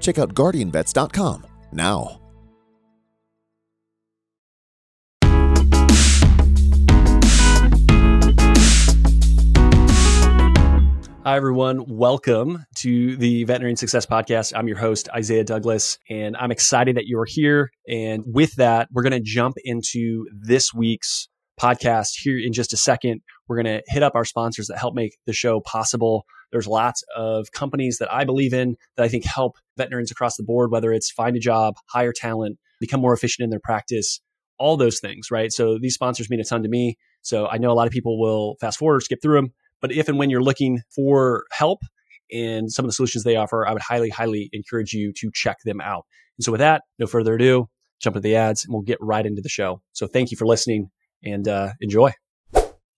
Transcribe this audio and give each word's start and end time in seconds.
Check 0.00 0.18
out 0.18 0.34
guardianvets.com 0.34 1.46
now. 1.72 2.20
Hi, 11.28 11.36
everyone. 11.36 11.84
Welcome 11.86 12.64
to 12.76 13.14
the 13.18 13.44
Veterinary 13.44 13.76
Success 13.76 14.06
Podcast. 14.06 14.54
I'm 14.56 14.66
your 14.66 14.78
host, 14.78 15.10
Isaiah 15.14 15.44
Douglas, 15.44 15.98
and 16.08 16.34
I'm 16.38 16.50
excited 16.50 16.96
that 16.96 17.06
you're 17.06 17.26
here. 17.28 17.70
And 17.86 18.24
with 18.26 18.54
that, 18.54 18.88
we're 18.90 19.02
going 19.02 19.12
to 19.12 19.20
jump 19.20 19.56
into 19.62 20.24
this 20.32 20.72
week's 20.72 21.28
podcast 21.58 22.10
here 22.20 22.38
in 22.38 22.52
just 22.52 22.72
a 22.72 22.76
second. 22.76 23.20
We're 23.48 23.62
going 23.62 23.78
to 23.78 23.82
hit 23.86 24.02
up 24.02 24.14
our 24.14 24.24
sponsors 24.24 24.68
that 24.68 24.78
help 24.78 24.94
make 24.94 25.16
the 25.26 25.32
show 25.32 25.60
possible. 25.60 26.24
There's 26.52 26.66
lots 26.66 27.02
of 27.16 27.52
companies 27.52 27.98
that 27.98 28.12
I 28.12 28.24
believe 28.24 28.54
in 28.54 28.76
that 28.96 29.04
I 29.04 29.08
think 29.08 29.24
help 29.24 29.56
veterans 29.76 30.10
across 30.10 30.36
the 30.36 30.44
board, 30.44 30.70
whether 30.70 30.92
it's 30.92 31.10
find 31.10 31.36
a 31.36 31.40
job, 31.40 31.74
hire 31.90 32.12
talent, 32.12 32.58
become 32.80 33.00
more 33.00 33.12
efficient 33.12 33.44
in 33.44 33.50
their 33.50 33.60
practice, 33.60 34.20
all 34.58 34.76
those 34.76 35.00
things, 35.00 35.30
right? 35.30 35.52
So 35.52 35.78
these 35.78 35.94
sponsors 35.94 36.30
mean 36.30 36.40
a 36.40 36.44
ton 36.44 36.62
to 36.62 36.68
me. 36.68 36.96
So 37.22 37.46
I 37.46 37.58
know 37.58 37.70
a 37.70 37.74
lot 37.74 37.86
of 37.86 37.92
people 37.92 38.20
will 38.20 38.56
fast 38.60 38.78
forward 38.78 38.96
or 38.96 39.00
skip 39.00 39.20
through 39.22 39.36
them. 39.36 39.52
But 39.80 39.92
if 39.92 40.08
and 40.08 40.18
when 40.18 40.30
you're 40.30 40.42
looking 40.42 40.80
for 40.94 41.44
help 41.52 41.80
and 42.32 42.70
some 42.70 42.84
of 42.84 42.88
the 42.88 42.94
solutions 42.94 43.24
they 43.24 43.36
offer, 43.36 43.66
I 43.66 43.72
would 43.72 43.82
highly, 43.82 44.10
highly 44.10 44.48
encourage 44.52 44.92
you 44.92 45.12
to 45.18 45.30
check 45.32 45.58
them 45.64 45.80
out. 45.80 46.04
And 46.38 46.44
so 46.44 46.52
with 46.52 46.60
that, 46.60 46.82
no 46.98 47.06
further 47.06 47.34
ado, 47.34 47.68
jump 48.00 48.16
into 48.16 48.28
the 48.28 48.36
ads 48.36 48.64
and 48.64 48.72
we'll 48.72 48.82
get 48.82 48.98
right 49.00 49.24
into 49.24 49.42
the 49.42 49.48
show. 49.48 49.82
So 49.92 50.06
thank 50.06 50.30
you 50.30 50.36
for 50.36 50.46
listening 50.46 50.90
and 51.22 51.46
uh, 51.48 51.70
enjoy. 51.80 52.12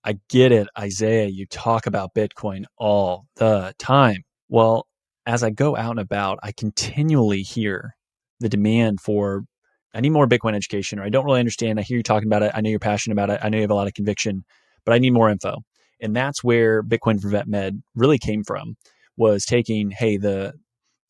I 0.02 0.18
get 0.28 0.52
it, 0.52 0.68
Isaiah. 0.78 1.26
You 1.26 1.46
talk 1.46 1.86
about 1.86 2.14
Bitcoin 2.14 2.64
all 2.78 3.26
the 3.36 3.74
time. 3.78 4.24
Well, 4.48 4.86
as 5.26 5.42
I 5.42 5.50
go 5.50 5.76
out 5.76 5.90
and 5.90 6.00
about, 6.00 6.38
I 6.42 6.52
continually 6.52 7.42
hear 7.42 7.94
the 8.40 8.48
demand 8.48 9.00
for 9.00 9.44
I 9.92 10.00
need 10.00 10.10
more 10.10 10.28
Bitcoin 10.28 10.54
education, 10.54 10.98
or 10.98 11.02
I 11.02 11.08
don't 11.08 11.24
really 11.24 11.40
understand. 11.40 11.78
I 11.78 11.82
hear 11.82 11.96
you 11.96 12.02
talking 12.02 12.28
about 12.28 12.42
it. 12.42 12.52
I 12.54 12.60
know 12.60 12.70
you're 12.70 12.78
passionate 12.78 13.14
about 13.14 13.30
it. 13.30 13.40
I 13.42 13.48
know 13.48 13.58
you 13.58 13.62
have 13.62 13.70
a 13.70 13.74
lot 13.74 13.88
of 13.88 13.94
conviction, 13.94 14.44
but 14.84 14.94
I 14.94 14.98
need 14.98 15.10
more 15.10 15.28
info. 15.28 15.58
And 16.00 16.14
that's 16.14 16.42
where 16.42 16.82
Bitcoin 16.82 17.20
for 17.20 17.28
Vet 17.28 17.48
Med 17.48 17.82
really 17.94 18.18
came 18.18 18.44
from 18.44 18.76
was 19.16 19.44
taking, 19.44 19.90
hey, 19.90 20.16
the 20.16 20.54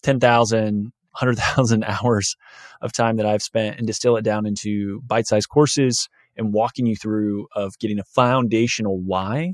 10,000, 0.03 0.93
100,000 1.13 1.85
hours 2.03 2.37
of 2.81 2.93
time 2.93 3.17
that 3.17 3.27
I've 3.27 3.43
spent 3.43 3.79
and 3.79 3.87
distill 3.87 4.17
it 4.17 4.25
down 4.25 4.47
into 4.47 5.03
bite 5.03 5.27
sized 5.27 5.49
courses 5.49 6.09
and 6.41 6.55
walking 6.55 6.87
you 6.87 6.97
through 6.97 7.47
of 7.55 7.79
getting 7.79 8.01
a 8.01 8.05
foundational 8.05 8.99
why, 8.99 9.53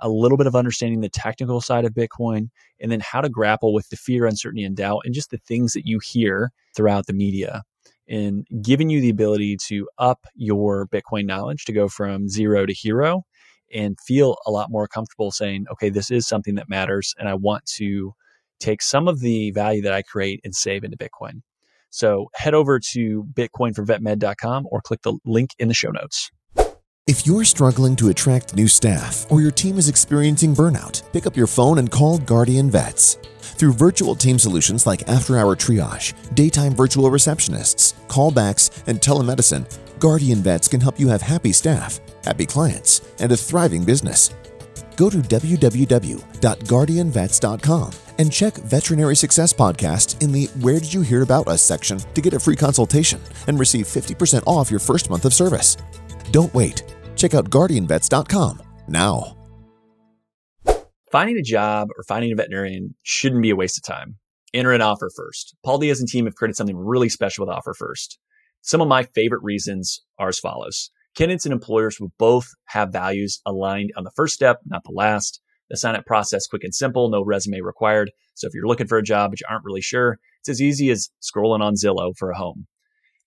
a 0.00 0.08
little 0.08 0.38
bit 0.38 0.46
of 0.46 0.54
understanding 0.54 1.00
the 1.00 1.08
technical 1.08 1.60
side 1.60 1.84
of 1.84 1.92
Bitcoin, 1.92 2.48
and 2.80 2.90
then 2.90 3.00
how 3.00 3.20
to 3.20 3.28
grapple 3.28 3.74
with 3.74 3.88
the 3.90 3.96
fear, 3.96 4.24
uncertainty, 4.24 4.62
and 4.62 4.76
doubt, 4.76 5.02
and 5.04 5.12
just 5.12 5.30
the 5.30 5.40
things 5.46 5.72
that 5.72 5.86
you 5.86 5.98
hear 6.02 6.52
throughout 6.74 7.06
the 7.06 7.12
media. 7.12 7.62
And 8.08 8.46
giving 8.62 8.90
you 8.90 9.00
the 9.00 9.10
ability 9.10 9.56
to 9.66 9.88
up 9.98 10.20
your 10.34 10.86
Bitcoin 10.86 11.26
knowledge 11.26 11.64
to 11.64 11.72
go 11.72 11.88
from 11.88 12.28
zero 12.28 12.64
to 12.64 12.72
hero 12.72 13.24
and 13.72 13.98
feel 14.00 14.36
a 14.46 14.50
lot 14.50 14.70
more 14.70 14.88
comfortable 14.88 15.30
saying, 15.30 15.66
okay, 15.72 15.90
this 15.90 16.10
is 16.10 16.26
something 16.26 16.54
that 16.56 16.68
matters. 16.68 17.14
And 17.18 17.28
I 17.28 17.34
want 17.34 17.66
to 17.76 18.14
take 18.58 18.82
some 18.82 19.08
of 19.08 19.20
the 19.20 19.50
value 19.50 19.82
that 19.82 19.92
I 19.92 20.02
create 20.02 20.40
and 20.44 20.54
save 20.54 20.84
into 20.84 20.96
Bitcoin. 20.96 21.42
So 21.90 22.30
head 22.34 22.54
over 22.54 22.78
to 22.92 23.24
bitcoinforvetmed.com 23.34 24.68
or 24.70 24.80
click 24.80 25.02
the 25.02 25.18
link 25.24 25.50
in 25.58 25.68
the 25.68 25.74
show 25.74 25.90
notes. 25.90 26.30
If 27.06 27.26
you're 27.26 27.44
struggling 27.44 27.96
to 27.96 28.10
attract 28.10 28.54
new 28.54 28.68
staff 28.68 29.26
or 29.30 29.40
your 29.40 29.50
team 29.50 29.78
is 29.78 29.88
experiencing 29.88 30.54
burnout, 30.54 31.02
pick 31.12 31.26
up 31.26 31.36
your 31.36 31.48
phone 31.48 31.78
and 31.78 31.90
call 31.90 32.18
Guardian 32.18 32.70
Vets. 32.70 33.18
Through 33.40 33.72
virtual 33.72 34.14
team 34.14 34.38
solutions 34.38 34.86
like 34.86 35.08
after 35.08 35.36
hour 35.36 35.56
triage, 35.56 36.14
daytime 36.36 36.72
virtual 36.72 37.10
receptionists, 37.10 37.94
callbacks, 38.06 38.86
and 38.86 39.00
telemedicine, 39.00 39.66
Guardian 39.98 40.38
Vets 40.38 40.68
can 40.68 40.80
help 40.80 41.00
you 41.00 41.08
have 41.08 41.20
happy 41.20 41.52
staff, 41.52 42.00
happy 42.24 42.46
clients, 42.46 43.02
and 43.18 43.32
a 43.32 43.36
thriving 43.36 43.84
business. 43.84 44.30
Go 45.00 45.08
to 45.08 45.16
www.guardianvets.com 45.16 47.92
and 48.18 48.30
check 48.30 48.54
Veterinary 48.54 49.16
Success 49.16 49.50
Podcast 49.50 50.22
in 50.22 50.30
the 50.30 50.44
Where 50.60 50.78
Did 50.78 50.92
You 50.92 51.00
Hear 51.00 51.22
About 51.22 51.48
Us 51.48 51.62
section 51.62 51.98
to 51.98 52.20
get 52.20 52.34
a 52.34 52.38
free 52.38 52.54
consultation 52.54 53.18
and 53.46 53.58
receive 53.58 53.86
50% 53.86 54.42
off 54.46 54.70
your 54.70 54.78
first 54.78 55.08
month 55.08 55.24
of 55.24 55.32
service. 55.32 55.78
Don't 56.32 56.52
wait. 56.52 56.82
Check 57.16 57.32
out 57.32 57.48
guardianvets.com 57.48 58.60
now. 58.88 59.38
Finding 61.10 61.38
a 61.38 61.42
job 61.42 61.88
or 61.96 62.04
finding 62.04 62.32
a 62.32 62.34
veterinarian 62.34 62.94
shouldn't 63.02 63.40
be 63.40 63.48
a 63.48 63.56
waste 63.56 63.78
of 63.78 63.84
time. 63.84 64.16
Enter 64.52 64.72
an 64.72 64.82
offer 64.82 65.08
first. 65.16 65.56
Paul 65.64 65.78
Diaz 65.78 66.00
and 66.00 66.10
team 66.10 66.26
have 66.26 66.34
created 66.34 66.56
something 66.56 66.76
really 66.76 67.08
special 67.08 67.46
with 67.46 67.56
Offer 67.56 67.72
First. 67.72 68.18
Some 68.60 68.82
of 68.82 68.88
my 68.88 69.04
favorite 69.04 69.42
reasons 69.42 70.02
are 70.18 70.28
as 70.28 70.38
follows. 70.38 70.90
Candidates 71.16 71.44
and 71.44 71.52
employers 71.52 71.98
will 72.00 72.12
both 72.18 72.48
have 72.66 72.92
values 72.92 73.40
aligned 73.44 73.90
on 73.96 74.04
the 74.04 74.12
first 74.16 74.34
step, 74.34 74.60
not 74.66 74.82
the 74.84 74.92
last. 74.92 75.40
The 75.68 75.76
sign 75.76 75.94
up 75.94 76.04
process 76.04 76.46
quick 76.46 76.64
and 76.64 76.74
simple, 76.74 77.10
no 77.10 77.24
resume 77.24 77.60
required. 77.60 78.10
So 78.34 78.46
if 78.46 78.54
you're 78.54 78.66
looking 78.66 78.86
for 78.86 78.98
a 78.98 79.02
job 79.02 79.30
but 79.30 79.40
you 79.40 79.46
aren't 79.48 79.64
really 79.64 79.80
sure, 79.80 80.18
it's 80.40 80.48
as 80.48 80.60
easy 80.60 80.90
as 80.90 81.10
scrolling 81.22 81.60
on 81.60 81.74
Zillow 81.74 82.12
for 82.16 82.30
a 82.30 82.36
home. 82.36 82.66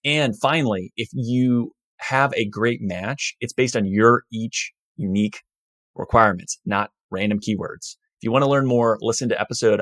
And 0.03 0.37
finally, 0.39 0.91
if 0.97 1.09
you 1.13 1.71
have 1.97 2.33
a 2.35 2.45
great 2.45 2.79
match, 2.81 3.35
it's 3.39 3.53
based 3.53 3.75
on 3.75 3.85
your 3.85 4.23
each 4.31 4.73
unique 4.97 5.41
requirements, 5.95 6.59
not 6.65 6.91
random 7.11 7.39
keywords. 7.39 7.95
If 8.17 8.23
you 8.23 8.31
want 8.31 8.43
to 8.43 8.49
learn 8.49 8.65
more, 8.65 8.97
listen 9.01 9.29
to 9.29 9.39
episode 9.39 9.81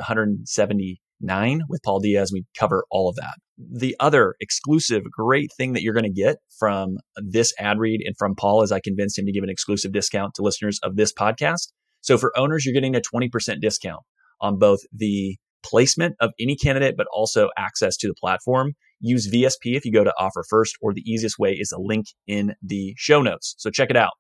179 1.21 1.67
with 1.69 1.81
Paul 1.83 1.99
Diaz. 1.99 2.31
We 2.33 2.45
cover 2.57 2.85
all 2.91 3.09
of 3.09 3.15
that. 3.15 3.35
The 3.57 3.95
other 3.99 4.35
exclusive 4.39 5.03
great 5.11 5.51
thing 5.55 5.73
that 5.73 5.81
you're 5.81 5.93
going 5.93 6.03
to 6.03 6.09
get 6.09 6.37
from 6.59 6.97
this 7.15 7.53
ad 7.59 7.79
read 7.79 8.01
and 8.03 8.15
from 8.17 8.35
Paul 8.35 8.63
is 8.63 8.71
I 8.71 8.79
convinced 8.79 9.17
him 9.17 9.25
to 9.25 9.31
give 9.31 9.43
an 9.43 9.49
exclusive 9.49 9.91
discount 9.91 10.33
to 10.35 10.41
listeners 10.41 10.79
of 10.83 10.95
this 10.95 11.13
podcast. 11.13 11.71
So 12.01 12.17
for 12.17 12.37
owners, 12.37 12.65
you're 12.65 12.73
getting 12.73 12.95
a 12.95 13.01
20% 13.01 13.61
discount 13.61 14.01
on 14.39 14.57
both 14.57 14.79
the 14.91 15.37
placement 15.63 16.15
of 16.19 16.31
any 16.39 16.55
candidate, 16.55 16.95
but 16.97 17.07
also 17.13 17.49
access 17.57 17.95
to 17.97 18.07
the 18.07 18.15
platform. 18.19 18.73
Use 18.99 19.29
VSP 19.29 19.75
if 19.75 19.85
you 19.85 19.91
go 19.91 20.03
to 20.03 20.13
offer 20.19 20.43
first, 20.49 20.75
or 20.81 20.93
the 20.93 21.01
easiest 21.01 21.37
way 21.37 21.51
is 21.51 21.71
a 21.71 21.79
link 21.79 22.07
in 22.27 22.53
the 22.61 22.93
show 22.97 23.21
notes. 23.21 23.55
So 23.57 23.69
check 23.69 23.89
it 23.89 23.97
out. 23.97 24.11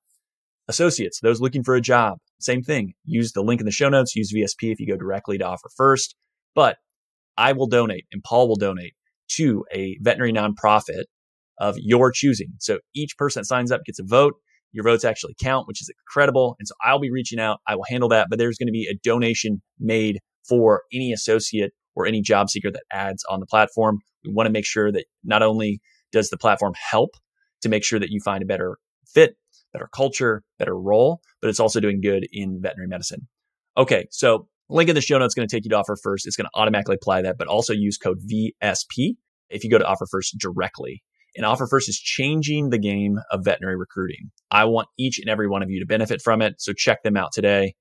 Associates, 0.67 1.19
those 1.21 1.41
looking 1.41 1.63
for 1.63 1.75
a 1.75 1.81
job, 1.81 2.19
same 2.39 2.61
thing. 2.61 2.93
Use 3.03 3.31
the 3.31 3.41
link 3.41 3.59
in 3.59 3.65
the 3.65 3.71
show 3.71 3.89
notes. 3.89 4.15
Use 4.15 4.31
VSP 4.33 4.71
if 4.71 4.79
you 4.79 4.87
go 4.87 4.95
directly 4.95 5.37
to 5.39 5.45
offer 5.45 5.69
first. 5.75 6.15
But 6.55 6.77
I 7.37 7.53
will 7.53 7.67
donate 7.67 8.05
and 8.11 8.23
Paul 8.23 8.47
will 8.47 8.55
donate 8.55 8.93
to 9.35 9.65
a 9.73 9.97
veterinary 10.01 10.33
nonprofit 10.33 11.03
of 11.59 11.75
your 11.77 12.11
choosing. 12.11 12.53
So 12.59 12.79
each 12.95 13.17
person 13.17 13.41
that 13.41 13.45
signs 13.45 13.71
up 13.71 13.81
gets 13.85 13.99
a 13.99 14.03
vote. 14.03 14.33
Your 14.73 14.83
votes 14.83 15.03
actually 15.03 15.35
count, 15.41 15.67
which 15.67 15.81
is 15.81 15.89
incredible. 15.89 16.55
And 16.59 16.67
so 16.67 16.73
I'll 16.81 16.99
be 16.99 17.11
reaching 17.11 17.39
out. 17.39 17.59
I 17.67 17.75
will 17.75 17.85
handle 17.89 18.09
that, 18.09 18.27
but 18.29 18.39
there's 18.39 18.57
going 18.57 18.67
to 18.67 18.73
be 18.73 18.87
a 18.89 18.97
donation 19.03 19.61
made 19.79 20.19
for 20.47 20.83
any 20.93 21.11
associate 21.11 21.71
or 21.95 22.05
any 22.05 22.21
job 22.21 22.49
seeker 22.49 22.71
that 22.71 22.83
adds 22.91 23.23
on 23.29 23.39
the 23.39 23.45
platform. 23.45 23.99
We 24.25 24.31
want 24.33 24.47
to 24.47 24.51
make 24.51 24.65
sure 24.65 24.91
that 24.91 25.05
not 25.23 25.43
only 25.43 25.81
does 26.11 26.29
the 26.29 26.37
platform 26.37 26.73
help 26.75 27.11
to 27.61 27.69
make 27.69 27.83
sure 27.83 27.99
that 27.99 28.09
you 28.09 28.19
find 28.23 28.41
a 28.41 28.45
better 28.45 28.77
fit, 29.05 29.35
better 29.73 29.89
culture, 29.93 30.43
better 30.57 30.77
role, 30.77 31.21
but 31.41 31.49
it's 31.49 31.59
also 31.59 31.79
doing 31.79 32.01
good 32.01 32.27
in 32.31 32.59
veterinary 32.61 32.87
medicine. 32.87 33.27
Okay, 33.77 34.07
so 34.09 34.47
link 34.71 34.89
in 34.89 34.95
the 34.95 35.01
show 35.01 35.17
notes 35.17 35.31
is 35.31 35.35
going 35.35 35.47
to 35.47 35.55
take 35.55 35.65
you 35.65 35.69
to 35.69 35.77
offer 35.77 35.95
first. 36.01 36.25
It's 36.25 36.35
going 36.35 36.45
to 36.45 36.59
automatically 36.59 36.95
apply 36.95 37.21
that, 37.23 37.37
but 37.37 37.47
also 37.47 37.73
use 37.73 37.97
code 37.97 38.19
VSP 38.21 39.15
if 39.49 39.63
you 39.63 39.69
go 39.69 39.77
to 39.77 39.85
offer 39.85 40.05
first 40.09 40.37
directly. 40.37 41.03
And 41.35 41.45
Offer 41.45 41.67
First 41.67 41.87
is 41.87 41.97
changing 41.97 42.69
the 42.69 42.77
game 42.77 43.17
of 43.31 43.45
veterinary 43.45 43.77
recruiting. 43.77 44.31
I 44.49 44.65
want 44.65 44.89
each 44.97 45.17
and 45.17 45.29
every 45.29 45.47
one 45.47 45.63
of 45.63 45.69
you 45.69 45.79
to 45.79 45.85
benefit 45.85 46.21
from 46.21 46.41
it. 46.41 46.55
So 46.59 46.73
check 46.73 47.03
them 47.03 47.15
out 47.15 47.31
today. 47.31 47.75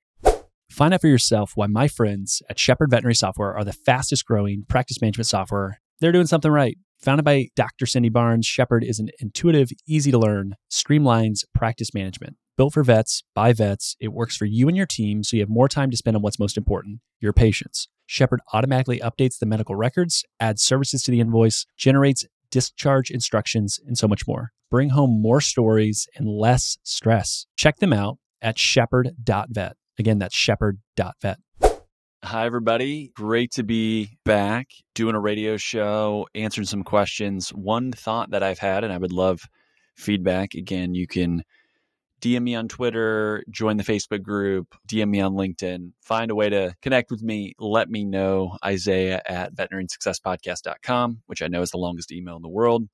Find 0.70 0.94
out 0.94 1.00
for 1.00 1.08
yourself 1.08 1.52
why 1.56 1.66
my 1.66 1.88
friends 1.88 2.42
at 2.48 2.60
Shepherd 2.60 2.90
Veterinary 2.90 3.16
Software 3.16 3.56
are 3.56 3.64
the 3.64 3.72
fastest 3.72 4.24
growing 4.24 4.64
practice 4.68 5.00
management 5.00 5.26
software. 5.26 5.80
They're 6.00 6.12
doing 6.12 6.28
something 6.28 6.50
right. 6.50 6.78
Founded 7.02 7.24
by 7.24 7.48
Dr. 7.56 7.86
Cindy 7.86 8.08
Barnes, 8.08 8.46
Shepherd 8.46 8.84
is 8.84 9.00
an 9.00 9.08
intuitive, 9.18 9.70
easy 9.88 10.12
to 10.12 10.18
learn, 10.18 10.54
streamlines 10.70 11.44
practice 11.54 11.92
management. 11.92 12.36
Built 12.60 12.74
for 12.74 12.84
vets, 12.84 13.22
by 13.34 13.54
vets, 13.54 13.96
it 14.00 14.12
works 14.12 14.36
for 14.36 14.44
you 14.44 14.68
and 14.68 14.76
your 14.76 14.84
team 14.84 15.24
so 15.24 15.34
you 15.34 15.40
have 15.40 15.48
more 15.48 15.66
time 15.66 15.90
to 15.90 15.96
spend 15.96 16.14
on 16.14 16.22
what's 16.22 16.38
most 16.38 16.58
important 16.58 17.00
your 17.18 17.32
patients. 17.32 17.88
Shepherd 18.04 18.42
automatically 18.52 19.00
updates 19.00 19.38
the 19.38 19.46
medical 19.46 19.74
records, 19.76 20.26
adds 20.40 20.62
services 20.62 21.02
to 21.04 21.10
the 21.10 21.20
invoice, 21.20 21.64
generates 21.78 22.26
discharge 22.50 23.10
instructions, 23.10 23.80
and 23.86 23.96
so 23.96 24.06
much 24.06 24.28
more. 24.28 24.50
Bring 24.70 24.90
home 24.90 25.22
more 25.22 25.40
stories 25.40 26.06
and 26.14 26.28
less 26.28 26.76
stress. 26.82 27.46
Check 27.56 27.78
them 27.78 27.94
out 27.94 28.18
at 28.42 28.58
shepherd.vet. 28.58 29.76
Again, 29.98 30.18
that's 30.18 30.36
shepherd.vet. 30.36 31.38
Hi, 32.24 32.44
everybody. 32.44 33.10
Great 33.16 33.52
to 33.52 33.62
be 33.62 34.18
back 34.26 34.66
doing 34.94 35.14
a 35.14 35.20
radio 35.20 35.56
show, 35.56 36.26
answering 36.34 36.66
some 36.66 36.82
questions. 36.82 37.48
One 37.54 37.90
thought 37.90 38.32
that 38.32 38.42
I've 38.42 38.58
had, 38.58 38.84
and 38.84 38.92
I 38.92 38.98
would 38.98 39.12
love 39.12 39.48
feedback. 39.96 40.52
Again, 40.52 40.94
you 40.94 41.06
can 41.06 41.42
DM 42.20 42.42
me 42.42 42.54
on 42.54 42.68
Twitter, 42.68 43.42
join 43.50 43.76
the 43.76 43.84
Facebook 43.84 44.22
group, 44.22 44.74
DM 44.86 45.08
me 45.08 45.20
on 45.20 45.32
LinkedIn, 45.32 45.92
find 46.02 46.30
a 46.30 46.34
way 46.34 46.50
to 46.50 46.74
connect 46.82 47.10
with 47.10 47.22
me. 47.22 47.54
Let 47.58 47.88
me 47.88 48.04
know, 48.04 48.56
Isaiah 48.64 49.22
at 49.26 49.54
veterinariansuccesspodcast.com, 49.54 51.22
which 51.26 51.40
I 51.42 51.48
know 51.48 51.62
is 51.62 51.70
the 51.70 51.78
longest 51.78 52.12
email 52.12 52.36
in 52.36 52.42
the 52.42 52.48
world. 52.48 52.88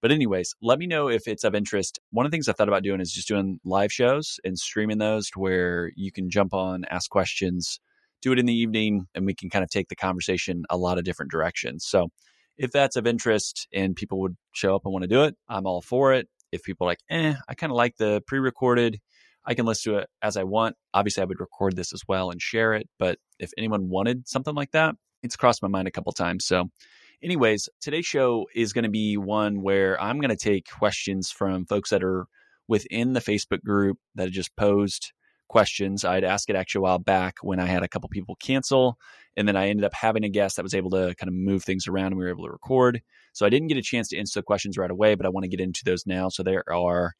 But, 0.00 0.12
anyways, 0.12 0.54
let 0.62 0.78
me 0.78 0.86
know 0.86 1.08
if 1.08 1.28
it's 1.28 1.44
of 1.44 1.54
interest. 1.54 1.98
One 2.10 2.24
of 2.24 2.32
the 2.32 2.34
things 2.34 2.48
I've 2.48 2.56
thought 2.56 2.68
about 2.68 2.82
doing 2.82 3.02
is 3.02 3.12
just 3.12 3.28
doing 3.28 3.60
live 3.64 3.92
shows 3.92 4.40
and 4.44 4.58
streaming 4.58 4.96
those 4.96 5.28
to 5.30 5.38
where 5.38 5.92
you 5.94 6.10
can 6.10 6.30
jump 6.30 6.54
on, 6.54 6.84
ask 6.90 7.10
questions, 7.10 7.80
do 8.22 8.32
it 8.32 8.38
in 8.38 8.46
the 8.46 8.54
evening, 8.54 9.06
and 9.14 9.26
we 9.26 9.34
can 9.34 9.50
kind 9.50 9.62
of 9.62 9.68
take 9.68 9.88
the 9.88 9.96
conversation 9.96 10.64
a 10.70 10.78
lot 10.78 10.96
of 10.96 11.04
different 11.04 11.30
directions. 11.30 11.84
So, 11.84 12.08
if 12.56 12.70
that's 12.70 12.96
of 12.96 13.06
interest 13.06 13.68
and 13.74 13.94
people 13.94 14.20
would 14.20 14.36
show 14.52 14.74
up 14.74 14.82
and 14.84 14.92
want 14.92 15.02
to 15.02 15.08
do 15.08 15.24
it, 15.24 15.34
I'm 15.48 15.66
all 15.66 15.82
for 15.82 16.14
it 16.14 16.28
if 16.52 16.62
people 16.62 16.86
are 16.86 16.90
like, 16.90 17.00
eh, 17.10 17.34
I 17.48 17.54
kind 17.54 17.70
of 17.70 17.76
like 17.76 17.96
the 17.96 18.22
pre 18.26 18.38
recorded, 18.38 19.00
I 19.44 19.54
can 19.54 19.66
listen 19.66 19.92
to 19.92 19.98
it 20.00 20.08
as 20.22 20.36
I 20.36 20.44
want. 20.44 20.76
Obviously, 20.92 21.22
I 21.22 21.26
would 21.26 21.40
record 21.40 21.76
this 21.76 21.92
as 21.92 22.02
well 22.06 22.30
and 22.30 22.40
share 22.40 22.74
it. 22.74 22.88
But 22.98 23.18
if 23.38 23.50
anyone 23.56 23.88
wanted 23.88 24.28
something 24.28 24.54
like 24.54 24.72
that, 24.72 24.94
it's 25.22 25.36
crossed 25.36 25.62
my 25.62 25.68
mind 25.68 25.88
a 25.88 25.90
couple 25.90 26.12
times. 26.12 26.46
So, 26.46 26.70
anyways, 27.22 27.68
today's 27.80 28.06
show 28.06 28.46
is 28.54 28.72
going 28.72 28.84
to 28.84 28.90
be 28.90 29.16
one 29.16 29.62
where 29.62 30.00
I'm 30.00 30.20
going 30.20 30.30
to 30.30 30.36
take 30.36 30.66
questions 30.70 31.30
from 31.30 31.66
folks 31.66 31.90
that 31.90 32.02
are 32.02 32.26
within 32.68 33.14
the 33.14 33.20
Facebook 33.20 33.62
group 33.62 33.98
that 34.14 34.24
have 34.24 34.32
just 34.32 34.54
posed 34.56 35.12
questions. 35.50 36.04
I'd 36.04 36.22
asked 36.22 36.48
it 36.48 36.54
actually 36.56 36.78
a 36.78 36.82
while 36.82 36.98
back 37.00 37.38
when 37.42 37.58
I 37.58 37.66
had 37.66 37.82
a 37.82 37.88
couple 37.88 38.08
people 38.08 38.36
cancel. 38.36 38.96
And 39.36 39.48
then 39.48 39.56
I 39.56 39.68
ended 39.68 39.84
up 39.84 39.92
having 39.94 40.24
a 40.24 40.28
guest 40.28 40.56
that 40.56 40.62
was 40.62 40.74
able 40.74 40.90
to 40.90 41.14
kind 41.16 41.28
of 41.28 41.34
move 41.34 41.64
things 41.64 41.88
around 41.88 42.06
and 42.06 42.16
we 42.16 42.24
were 42.24 42.30
able 42.30 42.44
to 42.44 42.52
record. 42.52 43.02
So 43.32 43.44
I 43.44 43.48
didn't 43.48 43.68
get 43.68 43.76
a 43.76 43.82
chance 43.82 44.08
to 44.08 44.18
answer 44.18 44.38
the 44.38 44.44
questions 44.44 44.78
right 44.78 44.90
away, 44.90 45.16
but 45.16 45.26
I 45.26 45.28
want 45.28 45.44
to 45.44 45.50
get 45.50 45.60
into 45.60 45.82
those 45.84 46.06
now. 46.06 46.28
So 46.28 46.44
there 46.44 46.62
are 46.72 47.14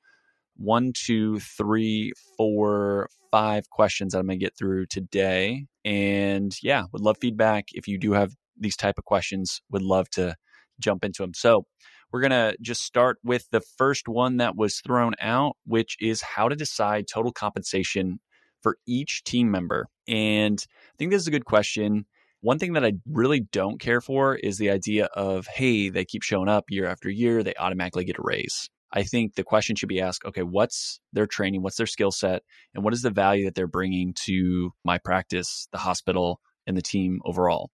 one, 0.56 0.92
two, 0.94 1.40
three, 1.40 2.12
four, 2.36 3.08
five 3.32 3.68
questions 3.68 4.12
that 4.12 4.20
I'm 4.20 4.26
going 4.26 4.38
to 4.38 4.44
get 4.44 4.56
through 4.56 4.86
today. 4.86 5.66
And 5.84 6.54
yeah, 6.62 6.84
would 6.92 7.02
love 7.02 7.16
feedback. 7.20 7.66
If 7.72 7.88
you 7.88 7.98
do 7.98 8.12
have 8.12 8.32
these 8.56 8.76
type 8.76 8.94
of 8.96 9.04
questions, 9.04 9.60
would 9.70 9.82
love 9.82 10.08
to 10.10 10.36
jump 10.78 11.04
into 11.04 11.22
them. 11.22 11.34
So 11.34 11.66
we're 12.12 12.20
going 12.20 12.30
to 12.30 12.56
just 12.60 12.82
start 12.82 13.18
with 13.22 13.46
the 13.50 13.60
first 13.78 14.08
one 14.08 14.38
that 14.38 14.56
was 14.56 14.80
thrown 14.80 15.14
out, 15.20 15.56
which 15.64 15.96
is 16.00 16.22
how 16.22 16.48
to 16.48 16.56
decide 16.56 17.06
total 17.06 17.32
compensation 17.32 18.20
for 18.62 18.76
each 18.86 19.22
team 19.24 19.50
member. 19.50 19.86
And 20.08 20.64
I 20.68 20.94
think 20.98 21.10
this 21.10 21.22
is 21.22 21.28
a 21.28 21.32
good 21.32 21.44
question. 21.44 22.06
One 22.42 22.58
thing 22.58 22.72
that 22.72 22.84
I 22.84 22.92
really 23.06 23.40
don't 23.40 23.80
care 23.80 24.00
for 24.00 24.34
is 24.34 24.58
the 24.58 24.70
idea 24.70 25.06
of, 25.14 25.46
hey, 25.46 25.88
they 25.88 26.04
keep 26.04 26.22
showing 26.22 26.48
up 26.48 26.64
year 26.68 26.86
after 26.86 27.10
year, 27.10 27.42
they 27.42 27.54
automatically 27.58 28.04
get 28.04 28.18
a 28.18 28.22
raise. 28.22 28.68
I 28.92 29.04
think 29.04 29.34
the 29.34 29.44
question 29.44 29.76
should 29.76 29.88
be 29.88 30.00
asked 30.00 30.24
okay, 30.24 30.42
what's 30.42 31.00
their 31.12 31.26
training? 31.26 31.62
What's 31.62 31.76
their 31.76 31.86
skill 31.86 32.10
set? 32.10 32.42
And 32.74 32.82
what 32.82 32.92
is 32.92 33.02
the 33.02 33.10
value 33.10 33.44
that 33.44 33.54
they're 33.54 33.68
bringing 33.68 34.14
to 34.24 34.72
my 34.84 34.98
practice, 34.98 35.68
the 35.70 35.78
hospital, 35.78 36.40
and 36.66 36.76
the 36.76 36.82
team 36.82 37.20
overall? 37.24 37.70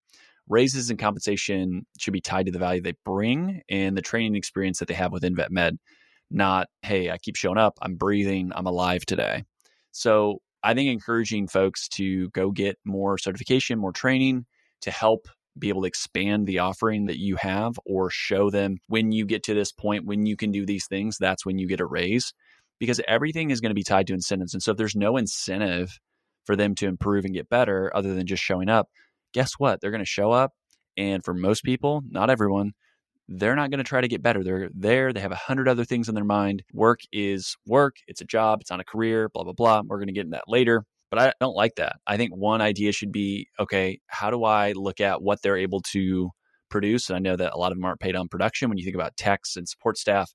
Raises 0.48 0.90
and 0.90 0.98
compensation 0.98 1.86
should 1.98 2.12
be 2.12 2.20
tied 2.20 2.46
to 2.46 2.52
the 2.52 2.58
value 2.58 2.80
they 2.80 2.94
bring 3.04 3.62
and 3.68 3.96
the 3.96 4.02
training 4.02 4.36
experience 4.36 4.78
that 4.78 4.88
they 4.88 4.94
have 4.94 5.12
within 5.12 5.34
vet 5.34 5.50
med, 5.50 5.78
not, 6.30 6.68
hey, 6.82 7.10
I 7.10 7.18
keep 7.18 7.36
showing 7.36 7.58
up, 7.58 7.78
I'm 7.82 7.96
breathing, 7.96 8.52
I'm 8.54 8.66
alive 8.66 9.04
today. 9.04 9.44
So 9.92 10.40
I 10.62 10.74
think 10.74 10.90
encouraging 10.90 11.48
folks 11.48 11.88
to 11.90 12.28
go 12.30 12.50
get 12.50 12.78
more 12.84 13.18
certification, 13.18 13.78
more 13.78 13.92
training, 13.92 14.46
to 14.82 14.90
help 14.90 15.28
be 15.58 15.68
able 15.68 15.82
to 15.82 15.88
expand 15.88 16.46
the 16.46 16.58
offering 16.58 17.06
that 17.06 17.18
you 17.18 17.36
have 17.36 17.78
or 17.86 18.10
show 18.10 18.50
them 18.50 18.78
when 18.88 19.12
you 19.12 19.24
get 19.24 19.42
to 19.44 19.54
this 19.54 19.72
point 19.72 20.04
when 20.04 20.26
you 20.26 20.36
can 20.36 20.50
do 20.50 20.66
these 20.66 20.86
things 20.86 21.16
that's 21.18 21.46
when 21.46 21.58
you 21.58 21.66
get 21.66 21.80
a 21.80 21.86
raise 21.86 22.34
because 22.78 23.00
everything 23.08 23.50
is 23.50 23.60
going 23.60 23.70
to 23.70 23.74
be 23.74 23.82
tied 23.82 24.06
to 24.06 24.12
incentives 24.12 24.52
and 24.52 24.62
so 24.62 24.72
if 24.72 24.76
there's 24.76 24.96
no 24.96 25.16
incentive 25.16 25.98
for 26.44 26.56
them 26.56 26.74
to 26.74 26.86
improve 26.86 27.24
and 27.24 27.34
get 27.34 27.48
better 27.48 27.90
other 27.94 28.14
than 28.14 28.26
just 28.26 28.42
showing 28.42 28.68
up 28.68 28.88
guess 29.36 29.52
what 29.58 29.80
they're 29.80 29.90
going 29.90 29.98
to 29.98 30.06
show 30.06 30.32
up 30.32 30.52
and 30.96 31.24
for 31.24 31.34
most 31.34 31.62
people 31.62 32.02
not 32.08 32.30
everyone 32.30 32.72
they're 33.28 33.56
not 33.56 33.70
going 33.70 33.78
to 33.78 33.84
try 33.84 34.00
to 34.00 34.08
get 34.08 34.22
better 34.22 34.42
they're 34.42 34.70
there 34.74 35.12
they 35.12 35.20
have 35.20 35.32
a 35.32 35.36
hundred 35.36 35.68
other 35.68 35.84
things 35.84 36.08
in 36.08 36.14
their 36.14 36.24
mind 36.24 36.62
work 36.72 37.00
is 37.12 37.56
work 37.66 37.96
it's 38.06 38.20
a 38.20 38.24
job 38.24 38.60
it's 38.60 38.70
not 38.70 38.80
a 38.80 38.84
career 38.84 39.28
blah 39.28 39.44
blah 39.44 39.52
blah 39.52 39.82
we're 39.86 39.98
going 39.98 40.06
to 40.08 40.12
get 40.12 40.24
in 40.24 40.30
that 40.30 40.44
later 40.48 40.84
but 41.10 41.20
I 41.20 41.32
don't 41.40 41.54
like 41.54 41.76
that. 41.76 41.96
I 42.06 42.16
think 42.16 42.34
one 42.34 42.60
idea 42.60 42.92
should 42.92 43.12
be 43.12 43.48
okay, 43.58 44.00
how 44.06 44.30
do 44.30 44.44
I 44.44 44.72
look 44.72 45.00
at 45.00 45.22
what 45.22 45.40
they're 45.42 45.56
able 45.56 45.80
to 45.92 46.30
produce? 46.68 47.08
And 47.08 47.16
I 47.16 47.20
know 47.20 47.36
that 47.36 47.52
a 47.52 47.58
lot 47.58 47.72
of 47.72 47.78
them 47.78 47.84
aren't 47.84 48.00
paid 48.00 48.16
on 48.16 48.28
production 48.28 48.68
when 48.68 48.78
you 48.78 48.84
think 48.84 48.96
about 48.96 49.16
techs 49.16 49.56
and 49.56 49.68
support 49.68 49.98
staff, 49.98 50.32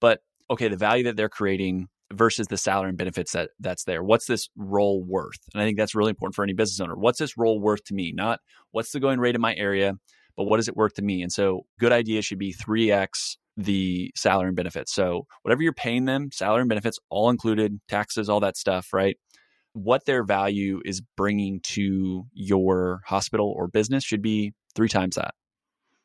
but 0.00 0.20
okay, 0.50 0.68
the 0.68 0.76
value 0.76 1.04
that 1.04 1.16
they're 1.16 1.28
creating 1.28 1.88
versus 2.14 2.46
the 2.48 2.56
salary 2.56 2.90
and 2.90 2.98
benefits 2.98 3.32
that 3.32 3.50
that's 3.60 3.84
there. 3.84 4.02
What's 4.02 4.26
this 4.26 4.48
role 4.56 5.02
worth? 5.02 5.38
And 5.52 5.62
I 5.62 5.66
think 5.66 5.78
that's 5.78 5.94
really 5.94 6.10
important 6.10 6.34
for 6.34 6.42
any 6.42 6.52
business 6.52 6.80
owner. 6.80 6.96
What's 6.96 7.18
this 7.18 7.36
role 7.36 7.60
worth 7.60 7.84
to 7.84 7.94
me? 7.94 8.12
Not 8.14 8.40
what's 8.72 8.92
the 8.92 9.00
going 9.00 9.18
rate 9.18 9.34
in 9.34 9.40
my 9.40 9.54
area, 9.54 9.94
but 10.36 10.44
what 10.44 10.60
is 10.60 10.68
it 10.68 10.76
worth 10.76 10.94
to 10.94 11.02
me? 11.02 11.22
And 11.22 11.32
so 11.32 11.66
good 11.78 11.92
idea 11.92 12.22
should 12.22 12.38
be 12.38 12.54
3x 12.54 13.36
the 13.56 14.10
salary 14.16 14.48
and 14.48 14.56
benefits. 14.56 14.92
So 14.92 15.26
whatever 15.42 15.62
you're 15.62 15.72
paying 15.72 16.06
them, 16.06 16.30
salary 16.32 16.62
and 16.62 16.68
benefits 16.68 16.98
all 17.08 17.30
included, 17.30 17.78
taxes, 17.88 18.28
all 18.28 18.40
that 18.40 18.56
stuff, 18.56 18.92
right? 18.92 19.16
what 19.74 20.06
their 20.06 20.24
value 20.24 20.80
is 20.84 21.02
bringing 21.16 21.60
to 21.60 22.26
your 22.32 23.02
hospital 23.04 23.52
or 23.54 23.66
business 23.66 24.04
should 24.04 24.22
be 24.22 24.54
three 24.74 24.88
times 24.88 25.16
that. 25.16 25.34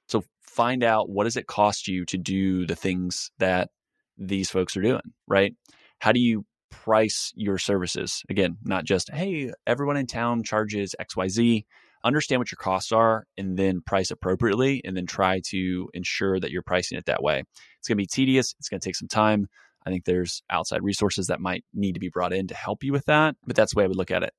So 0.08 0.24
find 0.42 0.84
out 0.84 1.10
what 1.10 1.24
does 1.24 1.38
it 1.38 1.48
cost 1.48 1.88
you 1.88 2.04
to 2.06 2.18
do 2.18 2.66
the 2.66 2.76
things 2.76 3.32
that 3.38 3.70
these 4.18 4.50
folks 4.50 4.76
are 4.76 4.82
doing, 4.82 5.14
right? 5.28 5.54
How 6.00 6.12
do 6.12 6.20
you 6.20 6.46
price 6.72 7.32
your 7.36 7.58
services? 7.58 8.24
Again, 8.30 8.58
not 8.64 8.86
just, 8.86 9.12
hey, 9.12 9.52
everyone 9.68 9.98
in 9.98 10.08
town 10.08 10.44
charges 10.44 10.96
XYZ. 11.00 11.66
Understand 12.04 12.40
what 12.40 12.52
your 12.52 12.58
costs 12.58 12.94
are 12.94 13.26
and 13.38 13.58
then 13.58 13.82
price 13.82 14.10
appropriately 14.10 14.82
and 14.86 14.96
then 14.96 15.06
try 15.06 15.42
to 15.50 15.90
ensure 15.94 16.40
that 16.40 16.50
you're 16.50 16.62
pricing 16.62 16.98
it 16.98 17.06
that 17.08 17.22
way. 17.22 17.44
It's 17.78 17.88
going 17.90 17.98
to 17.98 18.02
be 18.02 18.08
tedious, 18.08 18.56
it's 18.58 18.70
going 18.70 18.80
to 18.80 18.88
take 18.88 18.96
some 18.96 19.10
time. 19.10 19.48
I 19.86 19.90
think 19.90 20.06
there's 20.06 20.42
outside 20.50 20.84
resources 20.84 21.28
that 21.28 21.42
might 21.42 21.64
need 21.74 21.94
to 21.94 22.00
be 22.00 22.10
brought 22.10 22.34
in 22.34 22.48
to 22.48 22.56
help 22.56 22.84
you 22.84 22.94
with 22.94 23.06
that, 23.06 23.36
but 23.46 23.56
that's 23.56 23.74
the 23.74 23.80
way 23.80 23.84
I 23.84 23.88
would 23.88 23.98
look 23.98 24.12
at 24.12 24.24
it. 24.24 24.34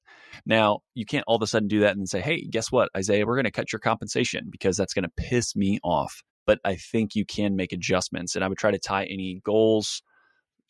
Now, 0.47 0.81
you 0.95 1.05
can't 1.05 1.25
all 1.26 1.37
of 1.37 1.43
a 1.43 1.47
sudden 1.47 1.69
do 1.69 1.81
that 1.81 1.97
and 1.97 2.09
say, 2.09 2.21
hey, 2.21 2.47
guess 2.47 2.71
what, 2.71 2.88
Isaiah, 2.97 3.26
we're 3.26 3.37
going 3.37 3.45
to 3.45 3.50
cut 3.50 3.73
your 3.73 3.81
compensation 3.81 4.49
because 4.50 4.76
that's 4.76 4.95
going 4.95 5.05
to 5.05 5.12
piss 5.17 5.57
me 5.57 5.79
off. 5.83 6.23
But 6.47 6.61
I 6.64 6.76
think 6.76 7.14
you 7.14 7.25
can 7.25 7.57
make 7.57 7.73
adjustments, 7.73 8.35
and 8.35 8.45
I 8.45 8.49
would 8.49 8.59
try 8.59 8.71
to 8.71 8.79
tie 8.79 9.05
any 9.05 9.40
goals 9.45 10.02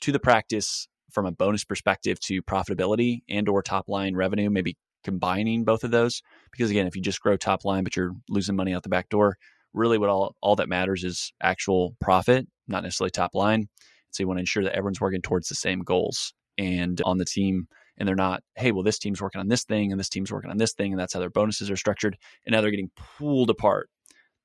to 0.00 0.12
the 0.12 0.20
practice 0.20 0.88
from 1.10 1.26
a 1.26 1.32
bonus 1.32 1.64
perspective 1.64 2.20
to 2.20 2.42
profitability 2.42 3.22
and 3.28 3.48
or 3.48 3.62
top 3.62 3.88
line 3.88 4.14
revenue, 4.14 4.50
maybe 4.50 4.76
combining 5.04 5.64
both 5.64 5.84
of 5.84 5.90
those. 5.90 6.22
Because 6.52 6.70
again, 6.70 6.86
if 6.86 6.96
you 6.96 7.02
just 7.02 7.20
grow 7.20 7.36
top 7.36 7.64
line, 7.64 7.84
but 7.84 7.96
you're 7.96 8.12
losing 8.28 8.56
money 8.56 8.74
out 8.74 8.82
the 8.82 8.88
back 8.88 9.08
door, 9.08 9.36
really 9.72 9.98
what 9.98 10.10
all, 10.10 10.36
all 10.40 10.56
that 10.56 10.68
matters 10.68 11.04
is 11.04 11.32
actual 11.42 11.96
profit, 12.00 12.46
not 12.68 12.82
necessarily 12.82 13.10
top 13.10 13.34
line. 13.34 13.68
So 14.10 14.22
you 14.22 14.28
want 14.28 14.38
to 14.38 14.42
ensure 14.42 14.64
that 14.64 14.74
everyone's 14.74 15.00
working 15.00 15.22
towards 15.22 15.48
the 15.48 15.54
same 15.54 15.80
goals 15.80 16.34
and 16.58 17.00
on 17.04 17.18
the 17.18 17.24
team. 17.24 17.68
And 17.96 18.08
they're 18.08 18.16
not, 18.16 18.42
hey, 18.56 18.72
well, 18.72 18.82
this 18.82 18.98
team's 18.98 19.20
working 19.20 19.40
on 19.40 19.48
this 19.48 19.64
thing 19.64 19.92
and 19.92 20.00
this 20.00 20.08
team's 20.08 20.32
working 20.32 20.50
on 20.50 20.56
this 20.56 20.72
thing. 20.72 20.92
And 20.92 21.00
that's 21.00 21.12
how 21.12 21.20
their 21.20 21.30
bonuses 21.30 21.70
are 21.70 21.76
structured. 21.76 22.16
And 22.46 22.52
now 22.52 22.60
they're 22.60 22.70
getting 22.70 22.90
pulled 23.18 23.50
apart. 23.50 23.90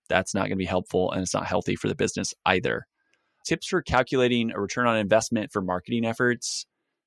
That's 0.09 0.35
not 0.35 0.41
going 0.41 0.51
to 0.51 0.55
be 0.57 0.65
helpful 0.65 1.11
and 1.11 1.21
it's 1.21 1.33
not 1.33 1.47
healthy 1.47 1.75
for 1.75 1.87
the 1.87 1.95
business 1.95 2.33
either. 2.45 2.85
Tips 3.45 3.67
for 3.67 3.81
calculating 3.81 4.51
a 4.51 4.59
return 4.59 4.87
on 4.87 4.97
investment 4.97 5.51
for 5.51 5.61
marketing 5.61 6.05
efforts. 6.05 6.65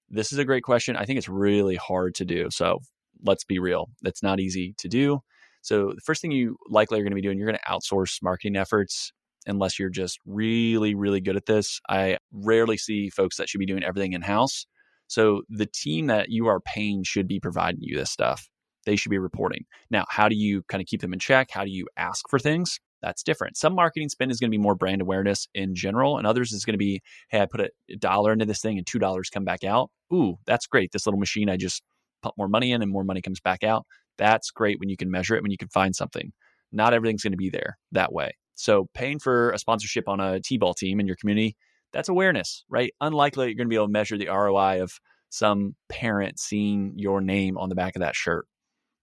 This 0.08 0.32
is 0.32 0.38
a 0.38 0.44
great 0.44 0.62
question. 0.62 0.96
I 0.96 1.04
think 1.04 1.18
it's 1.18 1.28
really 1.28 1.76
hard 1.76 2.14
to 2.16 2.24
do. 2.24 2.48
So 2.50 2.78
let's 3.24 3.44
be 3.44 3.58
real. 3.58 3.90
It's 4.04 4.22
not 4.22 4.40
easy 4.40 4.74
to 4.78 4.88
do. 4.88 5.20
So 5.62 5.92
the 5.94 6.00
first 6.00 6.22
thing 6.22 6.30
you 6.30 6.56
likely 6.68 6.98
are 6.98 7.02
going 7.02 7.10
to 7.10 7.16
be 7.16 7.22
doing, 7.22 7.38
you're 7.38 7.50
going 7.50 7.58
to 7.58 7.70
outsource 7.70 8.22
marketing 8.22 8.56
efforts 8.56 9.12
unless 9.46 9.78
you're 9.78 9.90
just 9.90 10.18
really, 10.24 10.94
really 10.94 11.20
good 11.20 11.36
at 11.36 11.46
this. 11.46 11.80
I 11.88 12.18
rarely 12.32 12.76
see 12.76 13.10
folks 13.10 13.36
that 13.36 13.48
should 13.48 13.58
be 13.58 13.66
doing 13.66 13.82
everything 13.82 14.12
in 14.12 14.22
house. 14.22 14.66
So 15.08 15.42
the 15.48 15.66
team 15.66 16.06
that 16.06 16.28
you 16.28 16.46
are 16.46 16.60
paying 16.60 17.02
should 17.02 17.26
be 17.26 17.40
providing 17.40 17.80
you 17.82 17.96
this 17.96 18.10
stuff. 18.10 18.48
They 18.86 18.96
should 18.96 19.10
be 19.10 19.18
reporting. 19.18 19.64
Now, 19.90 20.04
how 20.08 20.28
do 20.28 20.36
you 20.36 20.62
kind 20.68 20.80
of 20.80 20.86
keep 20.86 21.00
them 21.00 21.12
in 21.12 21.18
check? 21.18 21.48
How 21.50 21.64
do 21.64 21.70
you 21.70 21.86
ask 21.96 22.28
for 22.28 22.38
things? 22.38 22.78
That's 23.02 23.22
different. 23.22 23.56
Some 23.56 23.74
marketing 23.74 24.08
spend 24.08 24.30
is 24.30 24.40
going 24.40 24.50
to 24.50 24.56
be 24.56 24.62
more 24.62 24.74
brand 24.74 25.00
awareness 25.00 25.46
in 25.54 25.74
general, 25.74 26.18
and 26.18 26.26
others 26.26 26.52
is 26.52 26.64
going 26.64 26.74
to 26.74 26.78
be, 26.78 27.00
hey, 27.30 27.40
I 27.40 27.46
put 27.46 27.60
a 27.60 27.96
dollar 27.96 28.32
into 28.32 28.44
this 28.44 28.60
thing 28.60 28.76
and 28.76 28.86
two 28.86 28.98
dollars 28.98 29.30
come 29.30 29.44
back 29.44 29.64
out. 29.64 29.90
Ooh, 30.12 30.36
that's 30.46 30.66
great. 30.66 30.90
This 30.92 31.06
little 31.06 31.20
machine, 31.20 31.48
I 31.48 31.56
just 31.56 31.82
put 32.22 32.34
more 32.36 32.48
money 32.48 32.72
in 32.72 32.82
and 32.82 32.90
more 32.90 33.04
money 33.04 33.22
comes 33.22 33.40
back 33.40 33.62
out. 33.62 33.86
That's 34.16 34.50
great 34.50 34.80
when 34.80 34.88
you 34.88 34.96
can 34.96 35.10
measure 35.10 35.36
it, 35.36 35.42
when 35.42 35.52
you 35.52 35.58
can 35.58 35.68
find 35.68 35.94
something. 35.94 36.32
Not 36.72 36.92
everything's 36.92 37.22
going 37.22 37.32
to 37.32 37.38
be 37.38 37.50
there 37.50 37.78
that 37.92 38.12
way. 38.12 38.32
So 38.56 38.88
paying 38.92 39.20
for 39.20 39.50
a 39.52 39.58
sponsorship 39.58 40.08
on 40.08 40.18
a 40.18 40.40
T-ball 40.40 40.74
team 40.74 40.98
in 40.98 41.06
your 41.06 41.16
community, 41.16 41.56
that's 41.92 42.08
awareness, 42.08 42.64
right? 42.68 42.92
Unlikely 43.00 43.46
you're 43.46 43.54
going 43.54 43.66
to 43.66 43.70
be 43.70 43.76
able 43.76 43.86
to 43.86 43.92
measure 43.92 44.18
the 44.18 44.28
ROI 44.28 44.82
of 44.82 44.92
some 45.30 45.76
parent 45.88 46.40
seeing 46.40 46.94
your 46.96 47.20
name 47.20 47.56
on 47.56 47.68
the 47.68 47.74
back 47.74 47.94
of 47.94 48.00
that 48.00 48.16
shirt. 48.16 48.46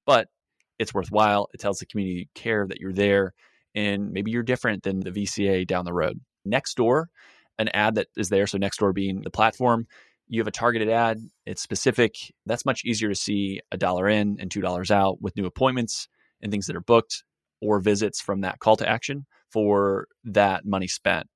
But 0.06 0.28
it's 0.78 0.94
worthwhile. 0.94 1.48
It 1.54 1.60
tells 1.62 1.80
the 1.80 1.86
community 1.86 2.20
you 2.20 2.26
care 2.36 2.68
that 2.68 2.80
you're 2.80 2.94
there 2.94 3.34
and 3.76 4.12
maybe 4.12 4.32
you're 4.32 4.44
different 4.44 4.84
than 4.84 5.02
the 5.02 5.12
VCA 5.12 5.68
down 5.68 5.86
the 5.86 5.94
road. 5.94 6.22
Nextdoor, 6.48 7.06
an 7.60 7.70
ad 7.70 7.96
that 7.96 8.08
is 8.18 8.30
there, 8.30 8.48
so 8.48 8.58
Nextdoor 8.58 8.94
being 8.94 9.22
the 9.22 9.30
platform, 9.30 9.88
you 10.28 10.40
have 10.40 10.48
a 10.48 10.52
targeted 10.52 10.90
ad, 10.90 11.20
it's 11.46 11.62
specific. 11.62 12.16
That's 12.46 12.66
much 12.66 12.84
easier 12.84 13.10
to 13.10 13.16
see 13.16 13.60
a 13.72 13.78
dollar 13.78 14.08
in 14.08 14.38
and 14.40 14.50
$2 14.50 14.92
out 14.92 15.22
with 15.22 15.36
new 15.36 15.46
appointments 15.46 16.08
and 16.42 16.52
things 16.52 16.66
that 16.68 16.76
are 16.76 16.82
booked 16.82 17.24
or 17.62 17.80
visits 17.80 18.22
from 18.22 18.42
that 18.42 18.60
call 18.60 18.76
to 18.78 18.90
action 18.90 19.26
for 19.52 20.08
that 20.24 20.66
money 20.66 20.88
spent. 20.88 21.28